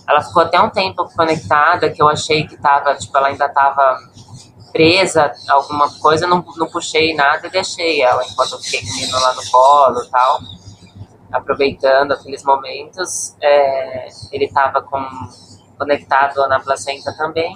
Ela 0.07 0.21
ficou 0.21 0.43
até 0.43 0.59
um 0.59 0.69
tempo 0.69 1.07
conectada, 1.15 1.89
que 1.91 2.01
eu 2.01 2.07
achei 2.07 2.47
que 2.47 2.55
tava, 2.57 2.95
tipo, 2.95 3.17
ela 3.17 3.27
ainda 3.27 3.49
tava 3.49 3.97
presa, 4.71 5.33
alguma 5.49 5.89
coisa, 5.99 6.27
não, 6.27 6.45
não 6.55 6.67
puxei 6.67 7.13
nada 7.13 7.47
e 7.47 7.49
deixei 7.49 8.01
ela 8.01 8.23
enquanto 8.25 8.53
eu 8.53 8.59
fiquei 8.59 8.81
com 8.81 9.17
lá 9.17 9.33
no 9.33 9.51
colo 9.51 10.03
e 10.03 10.09
tal. 10.09 10.39
Aproveitando 11.31 12.13
aqueles 12.13 12.43
momentos, 12.43 13.35
é, 13.41 14.07
ele 14.31 14.47
tava 14.47 14.81
com, 14.81 15.03
conectado 15.77 16.47
na 16.47 16.59
placenta 16.59 17.13
também. 17.17 17.55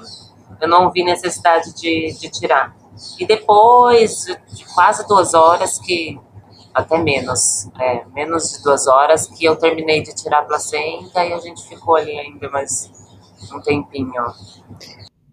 Eu 0.60 0.68
não 0.68 0.92
vi 0.92 1.04
necessidade 1.04 1.74
de, 1.74 2.18
de 2.20 2.30
tirar. 2.30 2.76
E 3.18 3.26
depois 3.26 4.26
de 4.54 4.66
quase 4.74 5.08
duas 5.08 5.34
horas 5.34 5.80
que 5.80 6.20
até 6.74 6.98
menos, 6.98 7.70
é, 7.80 8.06
menos 8.14 8.52
de 8.52 8.64
duas 8.64 8.88
horas 8.88 9.28
que 9.28 9.46
eu 9.46 9.56
terminei 9.56 10.02
de 10.02 10.16
tirar 10.16 10.40
a 10.40 10.46
placenta 10.46 11.26
e 11.26 11.34
a 11.34 11.40
gente 11.40 11.68
ficou 11.68 11.96
ali 11.96 12.18
ainda 12.18 12.50
mais 12.50 12.92
um 13.54 13.60
tempinho. 13.62 14.24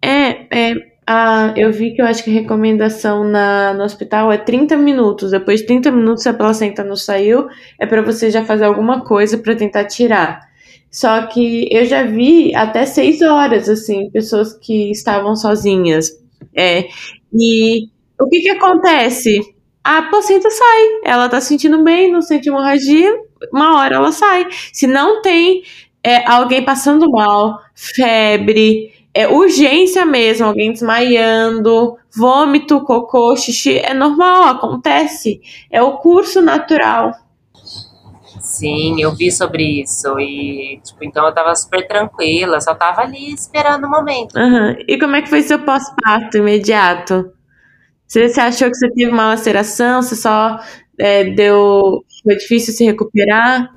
É, 0.02 0.46
é 0.50 0.98
ah, 1.10 1.54
eu 1.56 1.72
vi 1.72 1.94
que 1.94 2.02
eu 2.02 2.06
acho 2.06 2.22
que 2.22 2.28
a 2.28 2.34
recomendação 2.34 3.24
na, 3.24 3.72
no 3.72 3.82
hospital 3.82 4.30
é 4.30 4.36
30 4.36 4.76
minutos. 4.76 5.30
Depois 5.30 5.60
de 5.60 5.66
30 5.66 5.90
minutos, 5.90 6.22
se 6.22 6.28
a 6.28 6.34
placenta 6.34 6.84
não 6.84 6.96
saiu, 6.96 7.48
é 7.80 7.86
para 7.86 8.02
você 8.02 8.30
já 8.30 8.44
fazer 8.44 8.66
alguma 8.66 9.02
coisa 9.02 9.38
para 9.38 9.56
tentar 9.56 9.86
tirar. 9.86 10.46
Só 10.90 11.26
que 11.26 11.66
eu 11.72 11.86
já 11.86 12.02
vi 12.02 12.54
até 12.54 12.84
6 12.84 13.22
horas, 13.22 13.70
assim, 13.70 14.10
pessoas 14.10 14.52
que 14.52 14.90
estavam 14.90 15.34
sozinhas. 15.34 16.10
É, 16.54 16.88
e 17.32 17.88
o 18.20 18.28
que 18.28 18.40
que 18.40 18.50
acontece? 18.50 19.40
A 19.88 20.02
placenta 20.02 20.50
sai. 20.50 21.00
Ela 21.02 21.30
tá 21.30 21.40
sentindo 21.40 21.82
bem, 21.82 22.12
não 22.12 22.20
sente 22.20 22.50
hemorragia, 22.50 23.10
uma 23.50 23.78
hora 23.78 23.96
ela 23.96 24.12
sai. 24.12 24.46
Se 24.70 24.86
não 24.86 25.22
tem 25.22 25.62
é, 26.04 26.28
alguém 26.28 26.62
passando 26.62 27.10
mal, 27.10 27.58
febre, 27.74 28.92
é, 29.14 29.26
urgência 29.26 30.04
mesmo, 30.04 30.46
alguém 30.46 30.72
desmaiando, 30.72 31.96
vômito, 32.14 32.82
cocô, 32.82 33.34
xixi, 33.34 33.78
é 33.78 33.94
normal, 33.94 34.44
acontece. 34.44 35.40
É 35.70 35.82
o 35.82 35.96
curso 35.96 36.42
natural. 36.42 37.14
Sim, 38.40 39.00
eu 39.00 39.14
vi 39.16 39.32
sobre 39.32 39.80
isso 39.80 40.20
e, 40.20 40.80
tipo, 40.84 41.02
então 41.02 41.24
eu 41.26 41.32
tava 41.32 41.54
super 41.54 41.86
tranquila, 41.88 42.60
só 42.60 42.74
tava 42.74 43.00
ali 43.00 43.32
esperando 43.32 43.86
o 43.86 43.90
momento. 43.90 44.38
Uhum. 44.38 44.76
E 44.86 44.98
como 44.98 45.16
é 45.16 45.22
que 45.22 45.30
foi 45.30 45.40
seu 45.40 45.58
pós-parto 45.60 46.36
imediato? 46.36 47.37
Você, 48.08 48.26
você 48.26 48.40
achou 48.40 48.70
que 48.70 48.74
você 48.74 48.88
teve 48.90 49.10
uma 49.10 49.28
laceração? 49.28 50.00
Você 50.00 50.16
só 50.16 50.58
é, 50.98 51.24
deu. 51.24 52.02
Foi 52.24 52.36
difícil 52.36 52.72
se 52.72 52.84
recuperar? 52.84 53.70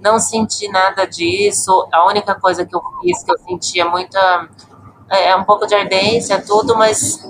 Não 0.00 0.20
senti 0.20 0.68
nada 0.68 1.04
disso. 1.04 1.88
A 1.92 2.06
única 2.06 2.36
coisa 2.36 2.64
que 2.64 2.74
eu 2.74 2.80
fiz, 3.02 3.24
que 3.24 3.32
eu 3.32 3.38
sentia 3.38 3.84
muita. 3.84 4.48
É, 5.10 5.30
é 5.30 5.36
um 5.36 5.42
pouco 5.42 5.66
de 5.66 5.74
ardência, 5.74 6.40
tudo, 6.40 6.76
mas 6.76 7.20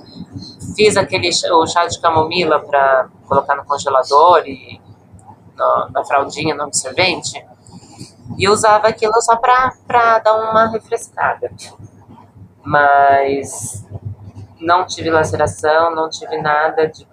fiz 0.77 0.97
aquele 0.99 1.31
o 1.53 1.67
chá 1.67 1.87
de 1.87 1.99
camomila 2.01 2.61
para 2.61 3.09
colocar 3.27 3.57
no 3.57 3.65
congelador 3.65 4.43
e 4.47 4.79
no, 5.57 5.89
na 5.91 6.05
fraldinha, 6.05 6.55
no 6.55 6.65
absorvente. 6.65 7.43
E 8.39 8.47
usava 8.47 8.89
aquilo 8.89 9.21
só 9.23 9.37
para 9.37 10.19
dar 10.19 10.35
uma 10.35 10.69
refrescada. 10.69 11.51
Mas 12.63 13.85
não 14.63 14.87
tive 14.87 15.11
laceração, 15.11 15.95
não 15.95 16.09
tive 16.09 16.41
nada 16.41 16.87
de, 16.87 17.07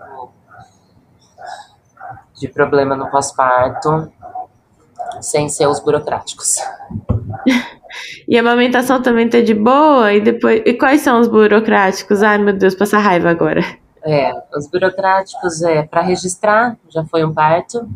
de 2.40 2.48
problema 2.48 2.96
no 2.96 3.10
pós-parto, 3.10 4.12
sem 5.22 5.50
ser 5.50 5.68
os 5.68 5.80
burocráticos. 5.80 6.56
E 8.28 8.38
a 8.38 8.42
amamentação 8.42 9.02
também 9.02 9.28
tá 9.28 9.42
de 9.42 9.56
boa? 9.56 10.14
E 10.14 10.22
depois. 10.22 10.62
E 10.64 10.74
quais 10.76 11.02
são 11.02 11.20
os 11.20 11.28
burocráticos? 11.28 12.22
Ai, 12.22 12.38
meu 12.38 12.54
Deus, 12.54 12.76
passa 12.76 13.00
raiva 13.00 13.30
agora. 13.30 13.62
É, 14.04 14.32
os 14.56 14.70
burocráticos 14.70 15.64
é 15.64 15.82
para 15.82 16.02
registrar, 16.02 16.78
já 16.90 17.04
foi 17.06 17.26
um 17.26 17.34
parto, 17.34 17.90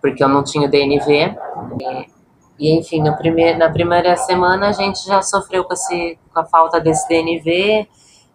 porque 0.00 0.22
eu 0.22 0.28
não 0.28 0.44
tinha 0.44 0.68
DNV. 0.68 1.36
E, 1.80 2.06
e 2.58 2.78
enfim, 2.78 3.02
no 3.02 3.16
primeir, 3.16 3.58
na 3.58 3.68
primeira 3.68 4.16
semana 4.16 4.68
a 4.68 4.72
gente 4.72 5.04
já 5.04 5.20
sofreu 5.20 5.64
com, 5.64 5.72
esse, 5.72 6.16
com 6.32 6.40
a 6.40 6.44
falta 6.44 6.80
desse 6.80 7.08
DNV 7.08 7.88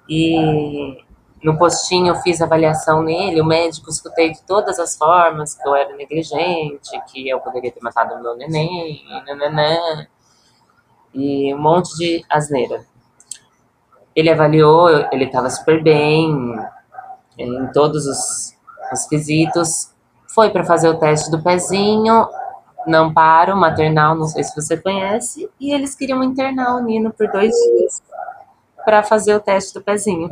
e 0.08 1.04
no 1.44 1.58
postinho 1.58 2.08
eu 2.08 2.16
fiz 2.22 2.42
avaliação 2.42 3.04
nele, 3.04 3.42
o 3.42 3.46
médico 3.46 3.90
escutei 3.90 4.32
de 4.32 4.42
todas 4.44 4.80
as 4.80 4.96
formas 4.96 5.54
que 5.56 5.68
eu 5.68 5.76
era 5.76 5.94
negligente, 5.96 6.90
que 7.12 7.28
eu 7.28 7.40
poderia 7.42 7.72
ter 7.72 7.82
matado 7.82 8.16
o 8.16 8.24
meu 8.24 8.36
neném, 8.36 9.04
nananã, 9.28 10.08
e 11.14 11.54
um 11.54 11.62
monte 11.62 11.96
de 11.98 12.24
asneira. 12.30 12.86
Ele 14.16 14.30
avaliou, 14.30 14.90
ele 15.12 15.26
estava 15.26 15.50
super 15.50 15.84
bem 15.84 16.56
em 17.38 17.68
todos 17.74 18.06
os, 18.06 18.56
os 18.92 19.06
quesitos. 19.08 19.92
Foi 20.34 20.50
para 20.50 20.64
fazer 20.64 20.88
o 20.88 20.98
teste 20.98 21.30
do 21.30 21.44
pezinho, 21.44 22.28
não 22.88 23.14
paro, 23.14 23.58
maternal, 23.58 24.16
não 24.16 24.28
sei 24.28 24.44
se 24.44 24.56
você 24.56 24.78
conhece, 24.78 25.50
e 25.60 25.74
eles 25.74 25.96
queriam 25.96 26.24
internar 26.24 26.76
o 26.76 26.84
Nino 26.84 27.12
por 27.12 27.30
dois 27.32 27.52
dias 27.52 28.02
para 28.86 29.04
fazer 29.04 29.36
o 29.36 29.40
teste 29.40 29.74
do 29.74 29.82
pezinho 29.82 30.30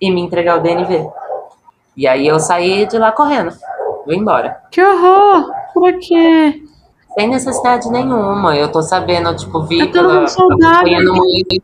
e 0.00 0.10
me 0.10 0.20
entregar 0.20 0.58
o 0.58 0.62
DNV. 0.62 1.08
E 1.96 2.06
aí 2.06 2.26
eu 2.26 2.40
saí 2.40 2.86
de 2.86 2.98
lá 2.98 3.12
correndo, 3.12 3.52
vou 4.04 4.14
embora. 4.14 4.62
Que 4.70 4.82
horror! 4.82 5.50
Por 5.74 5.98
quê? 5.98 6.62
Sem 7.14 7.28
necessidade 7.28 7.90
nenhuma. 7.90 8.56
Eu 8.56 8.72
tô 8.72 8.82
sabendo, 8.82 9.34
tipo, 9.36 9.62
vi 9.64 9.86
pela, 9.90 10.24
acompanhando 10.24 11.14
muito 11.14 11.62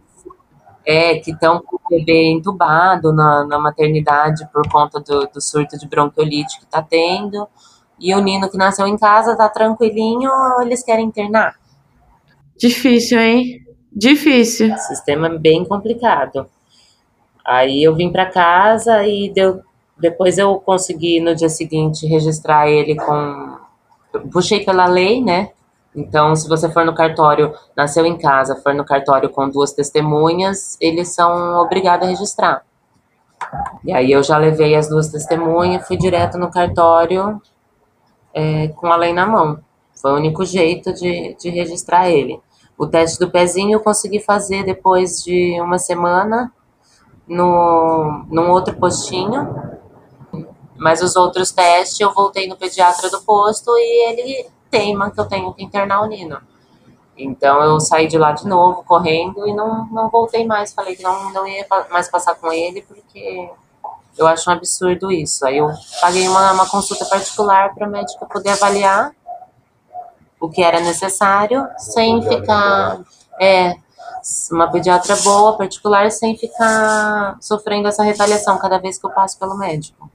é, 0.85 1.17
que 1.17 1.33
estão 1.33 1.61
com 1.61 1.77
o 1.77 1.81
bebê 1.91 2.31
entubado 2.31 3.13
na, 3.13 3.45
na 3.45 3.59
maternidade 3.59 4.49
por 4.53 4.67
conta 4.71 5.01
do, 5.01 5.27
do 5.27 5.41
surto 5.41 5.79
de 5.79 5.87
bronquiolite 5.87 6.61
que 6.61 6.67
tá 6.67 6.83
tendo. 6.83 7.47
E 7.99 8.15
o 8.15 8.21
Nino 8.21 8.49
que 8.51 8.57
nasceu 8.57 8.87
em 8.87 8.97
casa 8.97 9.37
tá 9.37 9.49
tranquilinho, 9.49 10.31
eles 10.63 10.83
querem 10.83 11.05
internar. 11.05 11.57
Difícil, 12.57 13.21
hein? 13.21 13.68
Difícil. 13.99 14.77
Sistema 14.79 15.29
bem 15.29 15.65
complicado. 15.65 16.47
Aí 17.45 17.83
eu 17.83 17.97
vim 17.97 18.13
para 18.13 18.27
casa 18.27 19.05
e 19.05 19.29
deu, 19.29 19.61
depois 19.99 20.39
eu 20.39 20.55
consegui 20.61 21.19
no 21.19 21.35
dia 21.35 21.49
seguinte 21.49 22.07
registrar 22.07 22.69
ele 22.69 22.95
com. 22.95 23.59
Puxei 24.33 24.65
pela 24.65 24.87
lei, 24.87 25.21
né? 25.21 25.51
Então, 25.97 26.37
se 26.37 26.49
você 26.49 26.71
for 26.71 26.85
no 26.85 26.95
cartório, 26.95 27.53
nasceu 27.77 28.07
em 28.07 28.17
casa, 28.17 28.55
for 28.55 28.73
no 28.73 28.85
cartório 28.85 29.31
com 29.31 29.49
duas 29.49 29.73
testemunhas, 29.73 30.79
eles 30.81 31.09
são 31.09 31.61
obrigados 31.61 32.07
a 32.07 32.11
registrar. 32.11 32.63
E 33.85 33.93
aí 33.93 34.13
eu 34.13 34.23
já 34.23 34.39
levei 34.39 34.77
as 34.77 34.89
duas 34.89 35.09
testemunhas, 35.09 35.87
fui 35.89 35.97
direto 35.97 36.39
no 36.39 36.53
cartório 36.53 37.43
é, 38.33 38.69
com 38.69 38.87
a 38.93 38.97
lei 38.97 39.13
na 39.13 39.27
mão. 39.27 39.59
Foi 40.01 40.13
o 40.13 40.17
único 40.17 40.45
jeito 40.45 40.93
de, 40.93 41.35
de 41.35 41.51
registrar 41.51 42.09
ele. 42.09 42.41
O 42.79 42.87
teste 42.87 43.19
do 43.19 43.29
pezinho 43.29 43.75
eu 43.75 43.81
consegui 43.81 44.21
fazer 44.21 44.65
depois 44.65 45.23
de 45.25 45.61
uma 45.61 45.81
semana 45.81 46.53
no, 47.27 48.25
num 48.31 48.51
outro 48.51 48.77
postinho. 48.77 49.77
Mas 50.77 51.03
os 51.03 51.17
outros 51.17 51.51
testes 51.51 51.99
eu 51.99 52.15
voltei 52.15 52.47
no 52.47 52.57
pediatra 52.57 53.11
do 53.11 53.21
posto 53.23 53.69
e 53.77 54.11
ele 54.11 54.47
teima 54.71 55.11
que 55.11 55.19
eu 55.19 55.27
tenho 55.27 55.53
que 55.53 55.65
internar 55.65 56.03
o 56.03 56.07
Nino. 56.07 56.39
Então 57.17 57.61
eu 57.65 57.81
saí 57.81 58.07
de 58.07 58.17
lá 58.17 58.31
de 58.31 58.47
novo, 58.47 58.85
correndo, 58.85 59.49
e 59.49 59.53
não, 59.53 59.87
não 59.87 60.09
voltei 60.09 60.47
mais. 60.47 60.73
Falei 60.73 60.95
que 60.95 61.03
não, 61.03 61.33
não 61.33 61.49
ia 61.49 61.67
mais 61.91 62.09
passar 62.09 62.37
com 62.37 62.53
ele, 62.53 62.83
porque 62.83 63.51
eu 64.17 64.27
acho 64.29 64.49
um 64.49 64.53
absurdo 64.53 65.11
isso. 65.11 65.45
Aí 65.45 65.59
eu 65.59 65.69
paguei 66.01 66.29
uma, 66.29 66.53
uma 66.53 66.69
consulta 66.69 67.05
particular 67.07 67.75
para 67.75 67.87
a 67.87 67.91
médica 67.91 68.25
poder 68.25 68.51
avaliar 68.51 69.13
o 70.41 70.49
que 70.49 70.63
era 70.63 70.81
necessário, 70.81 71.67
sem 71.77 72.23
ficar, 72.23 73.01
é, 73.41 73.75
uma 74.53 74.71
pediatra 74.71 75.17
boa, 75.17 75.57
particular, 75.57 76.11
sem 76.11 76.37
ficar 76.37 77.37
sofrendo 77.41 77.89
essa 77.89 78.03
retaliação 78.03 78.59
cada 78.59 78.79
vez 78.79 78.99
que 78.99 79.07
eu 79.07 79.11
passo 79.11 79.39
pelo 79.39 79.57
médico. 79.57 80.11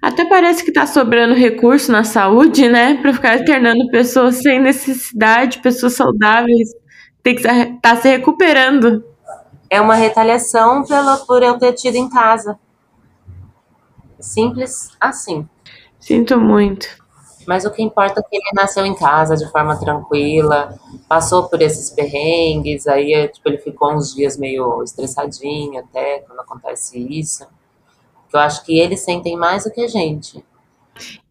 Até 0.00 0.24
parece 0.24 0.64
que 0.64 0.72
tá 0.72 0.84
sobrando 0.84 1.32
recurso 1.32 1.92
na 1.92 2.02
saúde, 2.02 2.68
né? 2.68 3.00
Para 3.00 3.12
ficar 3.12 3.38
alternando 3.38 3.88
pessoas 3.88 4.36
sem 4.36 4.60
necessidade, 4.60 5.60
pessoas 5.60 5.94
saudáveis, 5.94 6.70
tem 7.22 7.36
que 7.36 7.42
estar 7.46 7.78
tá 7.80 7.96
se 7.96 8.08
recuperando. 8.08 9.04
É 9.70 9.80
uma 9.80 9.94
retaliação 9.94 10.84
pela, 10.84 11.18
por 11.18 11.42
eu 11.42 11.56
ter 11.56 11.72
tido 11.74 11.94
em 11.94 12.08
casa. 12.08 12.58
Simples 14.18 14.90
assim. 15.00 15.48
Sinto 16.00 16.38
muito. 16.38 17.01
Mas 17.46 17.64
o 17.64 17.70
que 17.70 17.82
importa 17.82 18.20
é 18.20 18.22
que 18.22 18.36
ele 18.36 18.50
nasceu 18.54 18.84
em 18.86 18.94
casa 18.94 19.36
de 19.36 19.50
forma 19.50 19.78
tranquila, 19.78 20.78
passou 21.08 21.48
por 21.48 21.60
esses 21.60 21.90
perrengues, 21.90 22.86
aí 22.86 23.28
tipo, 23.28 23.48
ele 23.48 23.58
ficou 23.58 23.92
uns 23.94 24.14
dias 24.14 24.36
meio 24.36 24.82
estressadinho 24.82 25.80
até 25.80 26.20
quando 26.20 26.40
acontece 26.40 26.98
isso. 26.98 27.46
Eu 28.32 28.40
acho 28.40 28.64
que 28.64 28.78
eles 28.78 29.00
sentem 29.00 29.36
mais 29.36 29.64
do 29.64 29.70
que 29.70 29.82
a 29.82 29.88
gente. 29.88 30.42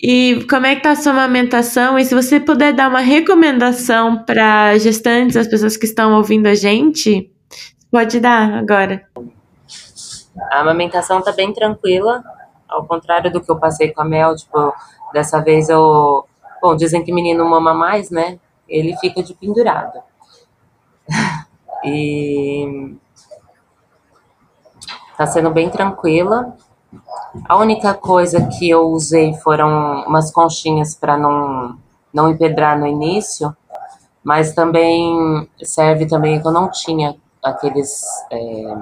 E 0.01 0.45
como 0.49 0.65
é 0.65 0.75
que 0.75 0.81
tá 0.81 0.91
a 0.91 0.95
sua 0.95 1.13
amamentação? 1.13 1.97
E 1.97 2.05
se 2.05 2.13
você 2.13 2.39
puder 2.39 2.73
dar 2.73 2.89
uma 2.89 2.99
recomendação 2.99 4.23
para 4.23 4.77
gestantes, 4.77 5.37
as 5.37 5.47
pessoas 5.47 5.77
que 5.77 5.85
estão 5.85 6.15
ouvindo 6.15 6.47
a 6.47 6.55
gente, 6.55 7.31
pode 7.91 8.19
dar 8.19 8.53
agora. 8.53 9.07
A 10.51 10.61
amamentação 10.61 11.21
tá 11.21 11.31
bem 11.31 11.53
tranquila, 11.53 12.23
ao 12.67 12.85
contrário 12.85 13.31
do 13.31 13.41
que 13.41 13.51
eu 13.51 13.59
passei 13.59 13.91
com 13.91 14.01
a 14.01 14.05
Mel, 14.05 14.35
tipo, 14.35 14.73
dessa 15.13 15.39
vez 15.39 15.69
eu, 15.69 16.25
bom, 16.61 16.75
dizem 16.75 17.03
que 17.03 17.13
menino 17.13 17.47
mama 17.49 17.73
mais, 17.73 18.09
né? 18.09 18.39
Ele 18.67 18.95
fica 18.97 19.21
de 19.21 19.33
pendurado. 19.33 19.99
e 21.83 22.95
tá 25.17 25.25
sendo 25.27 25.51
bem 25.51 25.69
tranquila. 25.69 26.55
A 27.47 27.55
única 27.55 27.93
coisa 27.93 28.47
que 28.47 28.69
eu 28.69 28.89
usei 28.89 29.33
foram 29.35 30.03
umas 30.05 30.31
conchinhas 30.31 30.95
para 30.95 31.17
não, 31.17 31.77
não 32.13 32.29
empedrar 32.29 32.77
no 32.77 32.85
início, 32.85 33.55
mas 34.23 34.53
também 34.53 35.47
serve 35.63 36.05
também 36.05 36.41
que 36.41 36.47
eu 36.47 36.51
não 36.51 36.69
tinha 36.69 37.15
aqueles 37.41 38.03
é, 38.31 38.77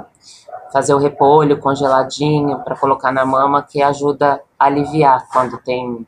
fazer 0.72 0.94
o 0.94 0.98
repolho 0.98 1.60
congeladinho 1.60 2.60
para 2.60 2.76
colocar 2.76 3.12
na 3.12 3.26
mama 3.26 3.64
que 3.64 3.82
ajuda 3.82 4.42
a 4.58 4.66
aliviar 4.66 5.28
quando 5.32 5.58
tem 5.58 6.08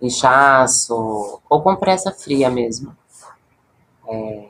inchaço 0.00 1.40
ou 1.48 1.62
compressa 1.62 2.12
fria 2.12 2.50
mesmo. 2.50 2.96
É, 4.06 4.48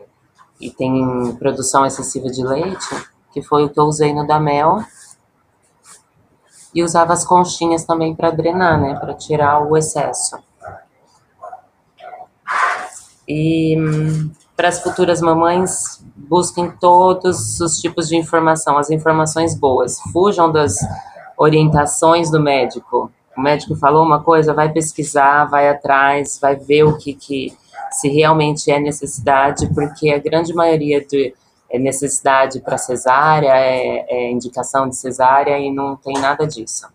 e 0.61 0.71
tem 0.71 1.37
produção 1.39 1.87
excessiva 1.87 2.29
de 2.29 2.45
leite, 2.45 3.09
que 3.33 3.43
foi 3.43 3.65
o 3.65 3.71
que 3.71 3.79
eu 3.79 3.85
usei 3.85 4.13
no 4.13 4.27
da 4.27 4.39
mel 4.39 4.79
e 6.75 6.83
usava 6.83 7.13
as 7.13 7.25
conchinhas 7.25 7.85
também 7.85 8.15
para 8.15 8.31
drenar, 8.31 8.81
né, 8.81 8.95
para 8.95 9.15
tirar 9.15 9.63
o 9.63 9.77
excesso. 9.77 10.39
E 13.27 13.77
para 14.57 14.69
as 14.69 14.81
futuras 14.81 15.21
mamães, 15.21 16.03
busquem 16.29 16.71
todos 16.71 17.61
os 17.61 17.81
tipos 17.81 18.09
de 18.09 18.17
informação, 18.17 18.77
as 18.79 18.91
informações 18.91 19.59
boas. 19.59 19.99
Fujam 20.13 20.51
das 20.51 20.77
orientações 21.37 22.31
do 22.31 22.41
médico. 22.41 23.11
O 23.37 23.41
médico 23.41 23.77
falou 23.77 24.05
uma 24.05 24.23
coisa, 24.23 24.53
vai 24.53 24.71
pesquisar, 24.71 25.45
vai 25.47 25.69
atrás, 25.69 26.39
vai 26.41 26.57
ver 26.57 26.85
o 26.85 26.97
que, 26.99 27.15
que 27.15 27.57
se 27.93 28.09
realmente 28.09 28.71
é 28.71 28.79
necessidade, 28.79 29.73
porque 29.73 30.11
a 30.11 30.19
grande 30.19 30.53
maioria 30.53 31.05
de 31.05 31.35
é 31.71 31.79
necessidade 31.79 32.61
para 32.61 32.79
cesárea, 32.79 33.55
é, 33.55 34.07
é, 34.09 34.31
indicação 34.31 34.89
de 34.89 34.97
cesárea 34.97 35.59
e 35.59 35.71
não 35.71 35.97
tem 35.97 36.15
nada 36.15 36.47
disso. 36.47 36.89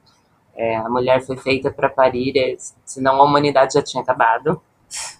É, 0.56 0.76
a 0.78 0.90
mulher 0.90 1.22
foi 1.22 1.38
feita 1.38 1.72
para 1.72 1.90
parir, 1.90 2.38
é, 2.38 2.56
senão 2.86 3.22
a 3.22 3.24
humanidade 3.24 3.74
já 3.74 3.82
tinha 3.82 4.02
acabado. 4.02 4.60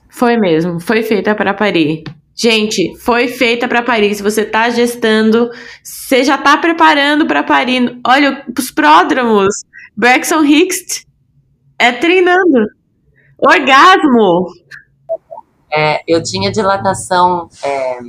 Foi 0.10 0.38
mesmo, 0.38 0.80
foi 0.80 1.04
feita 1.04 1.36
para 1.36 1.54
parir. 1.54 2.04
Gente, 2.36 2.98
foi 3.00 3.28
feita 3.28 3.68
para 3.68 3.84
parir. 3.84 4.14
Se 4.16 4.24
você 4.24 4.44
tá 4.44 4.70
gestando, 4.70 5.50
você 5.84 6.24
já 6.24 6.38
tá 6.38 6.58
preparando 6.58 7.28
para 7.28 7.44
parir. 7.44 8.00
Olha, 8.06 8.44
os 8.58 8.72
pródromos. 8.72 9.54
Braxton 9.96 10.44
Hicks 10.44 11.06
é 11.78 11.92
treinando. 11.92 12.68
Orgasmo. 13.38 14.48
É, 15.72 16.02
eu 16.08 16.22
tinha 16.22 16.52
dilatação 16.52 17.50
é, 17.64 18.00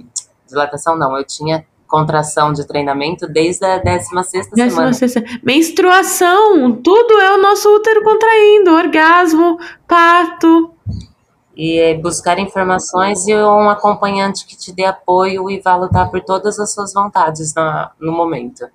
dilatação 0.46 0.96
não, 0.96 1.16
eu 1.16 1.24
tinha 1.24 1.64
contração 1.86 2.52
de 2.52 2.66
treinamento 2.66 3.26
desde 3.28 3.64
a 3.64 3.78
16 3.78 4.48
semana. 4.54 4.92
Sexta. 4.92 5.22
Menstruação, 5.42 6.72
tudo 6.82 7.20
é 7.20 7.34
o 7.34 7.42
nosso 7.42 7.68
útero 7.68 8.02
contraindo, 8.02 8.72
orgasmo, 8.72 9.58
parto. 9.86 10.74
E 11.56 11.78
é 11.78 11.94
buscar 11.94 12.38
informações 12.38 13.26
e 13.28 13.34
um 13.34 13.70
acompanhante 13.70 14.44
que 14.44 14.56
te 14.56 14.72
dê 14.72 14.84
apoio 14.84 15.48
e 15.48 15.60
vá 15.60 15.76
lutar 15.76 16.10
por 16.10 16.20
todas 16.20 16.58
as 16.58 16.72
suas 16.72 16.92
vontades 16.92 17.54
na, 17.54 17.92
no 18.00 18.12
momento. 18.12 18.66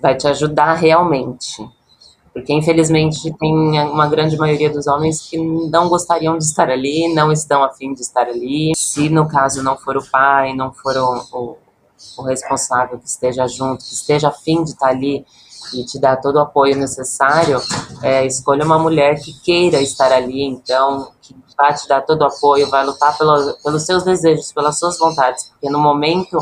Vai 0.00 0.14
te 0.14 0.28
ajudar 0.28 0.74
realmente. 0.74 1.66
Porque, 2.32 2.52
infelizmente, 2.52 3.32
tem 3.38 3.52
uma 3.82 4.08
grande 4.08 4.36
maioria 4.38 4.70
dos 4.70 4.86
homens 4.86 5.20
que 5.28 5.36
não 5.38 5.88
gostariam 5.88 6.38
de 6.38 6.44
estar 6.44 6.70
ali, 6.70 7.12
não 7.14 7.30
estão 7.30 7.62
afim 7.62 7.92
de 7.92 8.00
estar 8.00 8.26
ali. 8.26 8.72
Se, 8.74 9.10
no 9.10 9.28
caso, 9.28 9.62
não 9.62 9.76
for 9.76 9.98
o 9.98 10.10
pai, 10.10 10.54
não 10.54 10.72
for 10.72 10.96
o, 10.96 11.26
o, 11.32 11.58
o 12.18 12.22
responsável 12.22 12.98
que 12.98 13.06
esteja 13.06 13.46
junto, 13.46 13.84
que 13.84 13.92
esteja 13.92 14.28
afim 14.28 14.64
de 14.64 14.70
estar 14.70 14.88
ali 14.88 15.26
e 15.74 15.84
te 15.84 15.98
dar 16.00 16.16
todo 16.16 16.36
o 16.36 16.40
apoio 16.40 16.76
necessário, 16.76 17.60
é, 18.02 18.26
escolha 18.26 18.64
uma 18.64 18.78
mulher 18.78 19.20
que 19.20 19.32
queira 19.42 19.80
estar 19.80 20.12
ali, 20.12 20.44
então, 20.44 21.10
que 21.20 21.34
vai 21.56 21.74
te 21.74 21.86
dar 21.88 22.00
todo 22.02 22.22
o 22.22 22.26
apoio, 22.26 22.68
vai 22.68 22.84
lutar 22.84 23.16
pelo, 23.16 23.54
pelos 23.62 23.84
seus 23.84 24.04
desejos, 24.04 24.52
pelas 24.52 24.78
suas 24.78 24.98
vontades, 24.98 25.44
porque 25.44 25.70
no 25.70 25.78
momento 25.78 26.38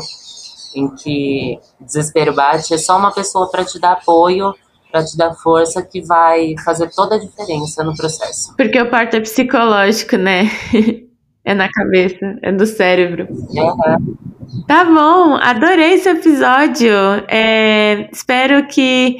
em 0.75 0.87
que 0.95 1.59
desespero 1.79 2.33
bate, 2.33 2.73
é 2.73 2.77
só 2.77 2.97
uma 2.97 3.11
pessoa 3.11 3.49
para 3.49 3.65
te 3.65 3.79
dar 3.79 3.93
apoio 3.93 4.53
para 4.91 5.05
te 5.05 5.17
dar 5.17 5.33
força 5.33 5.81
que 5.81 6.01
vai 6.01 6.53
fazer 6.65 6.89
toda 6.93 7.15
a 7.15 7.17
diferença 7.17 7.83
no 7.83 7.95
processo. 7.95 8.53
Porque 8.57 8.79
o 8.79 8.89
parto 8.89 9.15
é 9.15 9.21
psicológico, 9.21 10.17
né? 10.17 10.51
É 11.43 11.53
na 11.53 11.69
cabeça, 11.69 12.37
é 12.41 12.51
do 12.51 12.65
cérebro. 12.65 13.27
Uhum. 13.29 14.15
Tá 14.67 14.83
bom, 14.83 15.35
adorei 15.35 15.93
esse 15.93 16.09
episódio. 16.09 16.93
É, 17.27 18.09
espero 18.11 18.67
que, 18.67 19.17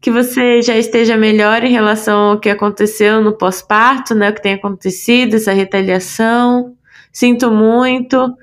que 0.00 0.10
você 0.10 0.62
já 0.62 0.76
esteja 0.76 1.16
melhor 1.16 1.64
em 1.64 1.72
relação 1.72 2.30
ao 2.30 2.40
que 2.40 2.48
aconteceu 2.48 3.20
no 3.20 3.36
pós-parto, 3.36 4.14
né? 4.14 4.30
O 4.30 4.34
que 4.34 4.42
tem 4.42 4.54
acontecido, 4.54 5.34
essa 5.34 5.52
retaliação. 5.52 6.74
Sinto 7.12 7.50
muito. 7.50 8.34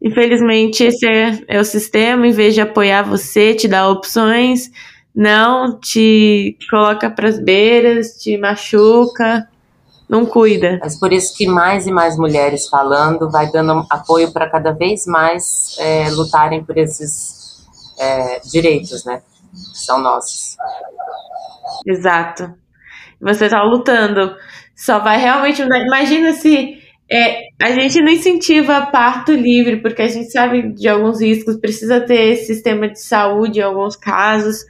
Infelizmente, 0.00 0.84
esse 0.84 1.06
é, 1.06 1.40
é 1.48 1.58
o 1.58 1.64
sistema, 1.64 2.26
em 2.26 2.32
vez 2.32 2.54
de 2.54 2.60
apoiar 2.60 3.02
você, 3.02 3.54
te 3.54 3.66
dar 3.66 3.88
opções, 3.88 4.70
não 5.14 5.80
te 5.80 6.58
coloca 6.68 7.08
para 7.08 7.28
as 7.28 7.38
beiras, 7.38 8.18
te 8.18 8.36
machuca, 8.36 9.48
não 10.08 10.26
cuida. 10.26 10.78
Mas 10.82 10.98
por 10.98 11.12
isso 11.12 11.36
que 11.36 11.46
mais 11.46 11.86
e 11.86 11.92
mais 11.92 12.16
mulheres 12.16 12.68
falando 12.68 13.30
vai 13.30 13.50
dando 13.50 13.86
apoio 13.90 14.32
para 14.32 14.48
cada 14.48 14.72
vez 14.72 15.06
mais 15.06 15.76
é, 15.78 16.10
lutarem 16.10 16.64
por 16.64 16.76
esses 16.76 17.64
é, 17.98 18.40
direitos, 18.40 19.04
né? 19.04 19.22
Que 19.52 19.78
são 19.78 19.98
nossos. 19.98 20.56
Exato. 21.86 22.54
Você 23.20 23.46
está 23.46 23.62
lutando. 23.62 24.36
Só 24.76 24.98
vai 24.98 25.18
realmente. 25.18 25.62
Imagina 25.62 26.32
se 26.32 26.78
é, 27.10 27.48
a 27.60 27.70
gente 27.70 28.00
não 28.00 28.12
incentiva 28.12 28.86
parto 28.86 29.32
livre, 29.32 29.80
porque 29.80 30.02
a 30.02 30.08
gente 30.08 30.30
sabe 30.30 30.72
de 30.72 30.88
alguns 30.88 31.20
riscos, 31.20 31.56
precisa 31.56 32.00
ter 32.00 32.36
sistema 32.36 32.88
de 32.88 33.00
saúde 33.00 33.60
em 33.60 33.62
alguns 33.62 33.94
casos, 33.94 34.64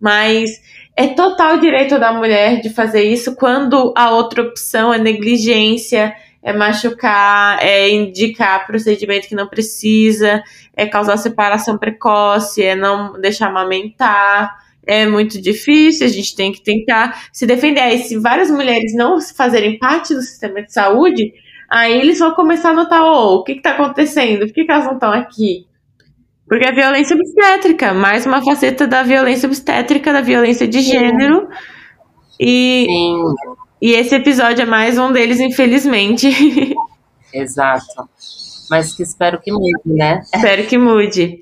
mas 0.00 0.50
é 0.96 1.08
total 1.08 1.58
direito 1.58 1.98
da 1.98 2.12
mulher 2.12 2.60
de 2.60 2.70
fazer 2.70 3.02
isso 3.04 3.34
quando 3.36 3.92
a 3.96 4.10
outra 4.10 4.42
opção 4.42 4.92
é 4.92 4.98
negligência, 4.98 6.14
é 6.42 6.52
machucar, 6.52 7.62
é 7.62 7.90
indicar 7.90 8.66
procedimento 8.66 9.28
que 9.28 9.34
não 9.34 9.46
precisa, 9.46 10.42
é 10.76 10.86
causar 10.86 11.16
separação 11.16 11.78
precoce, 11.78 12.62
é 12.62 12.74
não 12.74 13.20
deixar 13.20 13.48
amamentar. 13.48 14.58
É 14.86 15.06
muito 15.06 15.40
difícil, 15.40 16.06
a 16.06 16.10
gente 16.10 16.34
tem 16.34 16.50
que 16.50 16.62
tentar 16.62 17.28
se 17.32 17.46
defender. 17.46 17.80
Aí, 17.80 17.98
se 17.98 18.18
várias 18.18 18.50
mulheres 18.50 18.94
não 18.94 19.20
fazerem 19.20 19.78
parte 19.78 20.14
do 20.14 20.22
sistema 20.22 20.62
de 20.62 20.72
saúde, 20.72 21.32
aí 21.68 22.00
eles 22.00 22.18
vão 22.18 22.32
começar 22.34 22.70
a 22.70 22.74
notar: 22.74 23.02
oh, 23.04 23.36
o 23.36 23.44
que 23.44 23.52
está 23.52 23.72
acontecendo? 23.72 24.46
Por 24.46 24.54
que, 24.54 24.64
que 24.64 24.72
elas 24.72 24.86
não 24.86 24.94
estão 24.94 25.12
aqui? 25.12 25.66
Porque 26.50 26.66
a 26.66 26.72
violência 26.72 27.14
obstétrica, 27.14 27.94
mais 27.94 28.26
uma 28.26 28.44
faceta 28.44 28.84
da 28.84 29.04
violência 29.04 29.46
obstétrica, 29.46 30.12
da 30.12 30.20
violência 30.20 30.66
de 30.66 30.80
gênero. 30.80 31.48
E, 32.40 32.88
e 33.80 33.92
esse 33.92 34.16
episódio 34.16 34.62
é 34.62 34.66
mais 34.66 34.98
um 34.98 35.12
deles, 35.12 35.38
infelizmente. 35.38 36.26
Exato. 37.32 38.08
mas 38.68 38.92
que 38.92 39.04
espero 39.04 39.40
que 39.40 39.52
mude, 39.52 39.94
né? 39.94 40.22
Espero 40.34 40.66
que 40.66 40.76
mude. 40.76 41.40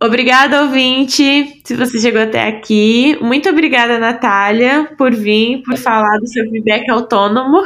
Obrigada, 0.00 0.62
ouvinte, 0.62 1.60
se 1.64 1.74
você 1.74 1.98
chegou 1.98 2.22
até 2.22 2.46
aqui. 2.46 3.18
Muito 3.20 3.48
obrigada, 3.48 3.98
Natália, 3.98 4.88
por 4.96 5.12
vir, 5.12 5.64
por 5.64 5.76
falar 5.76 6.16
do 6.20 6.28
seu 6.28 6.48
feedback 6.48 6.88
autônomo. 6.88 7.60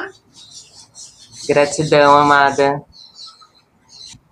Gratidão, 1.47 2.17
amada. 2.17 2.83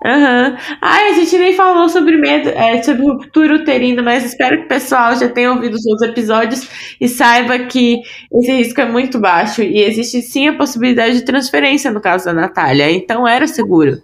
Aham. 0.05 0.51
Uhum. 0.51 0.57
Ai, 0.81 1.11
a 1.11 1.13
gente 1.13 1.37
nem 1.37 1.55
falou 1.55 1.89
sobre 1.89 2.17
medo, 2.17 2.49
é, 2.49 2.83
sobre 2.83 3.03
ruptura 3.03 3.57
uterina, 3.57 4.03
mas 4.03 4.25
espero 4.25 4.59
que 4.59 4.65
o 4.65 4.69
pessoal 4.69 5.15
já 5.15 5.29
tenha 5.29 5.53
ouvido 5.53 5.75
os 5.75 5.85
outros 5.87 6.09
episódios 6.09 6.69
e 6.99 7.07
saiba 7.07 7.59
que 7.59 8.01
esse 8.33 8.51
risco 8.51 8.81
é 8.81 8.87
muito 8.87 9.19
baixo 9.19 9.63
e 9.63 9.81
existe 9.81 10.23
sim 10.23 10.49
a 10.49 10.57
possibilidade 10.57 11.15
de 11.15 11.25
transferência 11.25 11.91
no 11.91 12.01
caso 12.01 12.25
da 12.25 12.33
Natália, 12.33 12.91
então 12.91 13.29
era 13.29 13.47
seguro. 13.47 14.01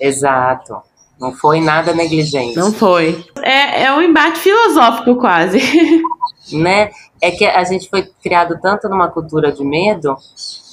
Exato. 0.00 0.76
Não 1.20 1.32
foi 1.32 1.60
nada 1.60 1.92
negligente. 1.92 2.56
Não 2.56 2.72
foi. 2.72 3.22
É, 3.42 3.84
é 3.84 3.92
um 3.92 4.00
embate 4.00 4.38
filosófico 4.38 5.16
quase. 5.16 5.60
Né? 6.52 6.90
É 7.22 7.30
que 7.30 7.44
a 7.44 7.62
gente 7.62 7.88
foi 7.88 8.08
criado 8.20 8.58
tanto 8.60 8.88
numa 8.88 9.06
cultura 9.06 9.52
de 9.52 9.62
medo 9.62 10.16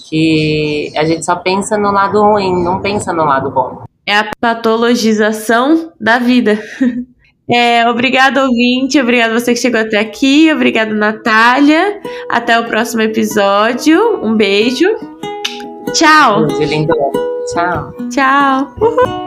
que 0.09 0.91
a 0.95 1.05
gente 1.05 1.23
só 1.23 1.35
pensa 1.35 1.77
no 1.77 1.91
lado 1.91 2.19
ruim, 2.19 2.63
não 2.63 2.81
pensa 2.81 3.13
no 3.13 3.23
lado 3.23 3.51
bom 3.51 3.83
é 4.07 4.15
a 4.17 4.31
patologização 4.39 5.93
da 5.99 6.17
vida. 6.17 6.57
É, 7.49 7.89
obrigado, 7.89 8.39
ouvinte. 8.39 8.99
Obrigado 8.99 9.31
você 9.31 9.53
que 9.53 9.59
chegou 9.61 9.79
até 9.79 9.97
aqui. 9.97 10.51
Obrigado, 10.51 10.93
Natália. 10.93 12.01
Até 12.29 12.59
o 12.59 12.65
próximo 12.65 13.03
episódio. 13.03 14.21
Um 14.21 14.35
beijo. 14.35 14.85
Tchau. 15.93 16.45
Tchau. 17.53 17.93
Tchau. 18.09 18.75
Uhul. 18.81 19.26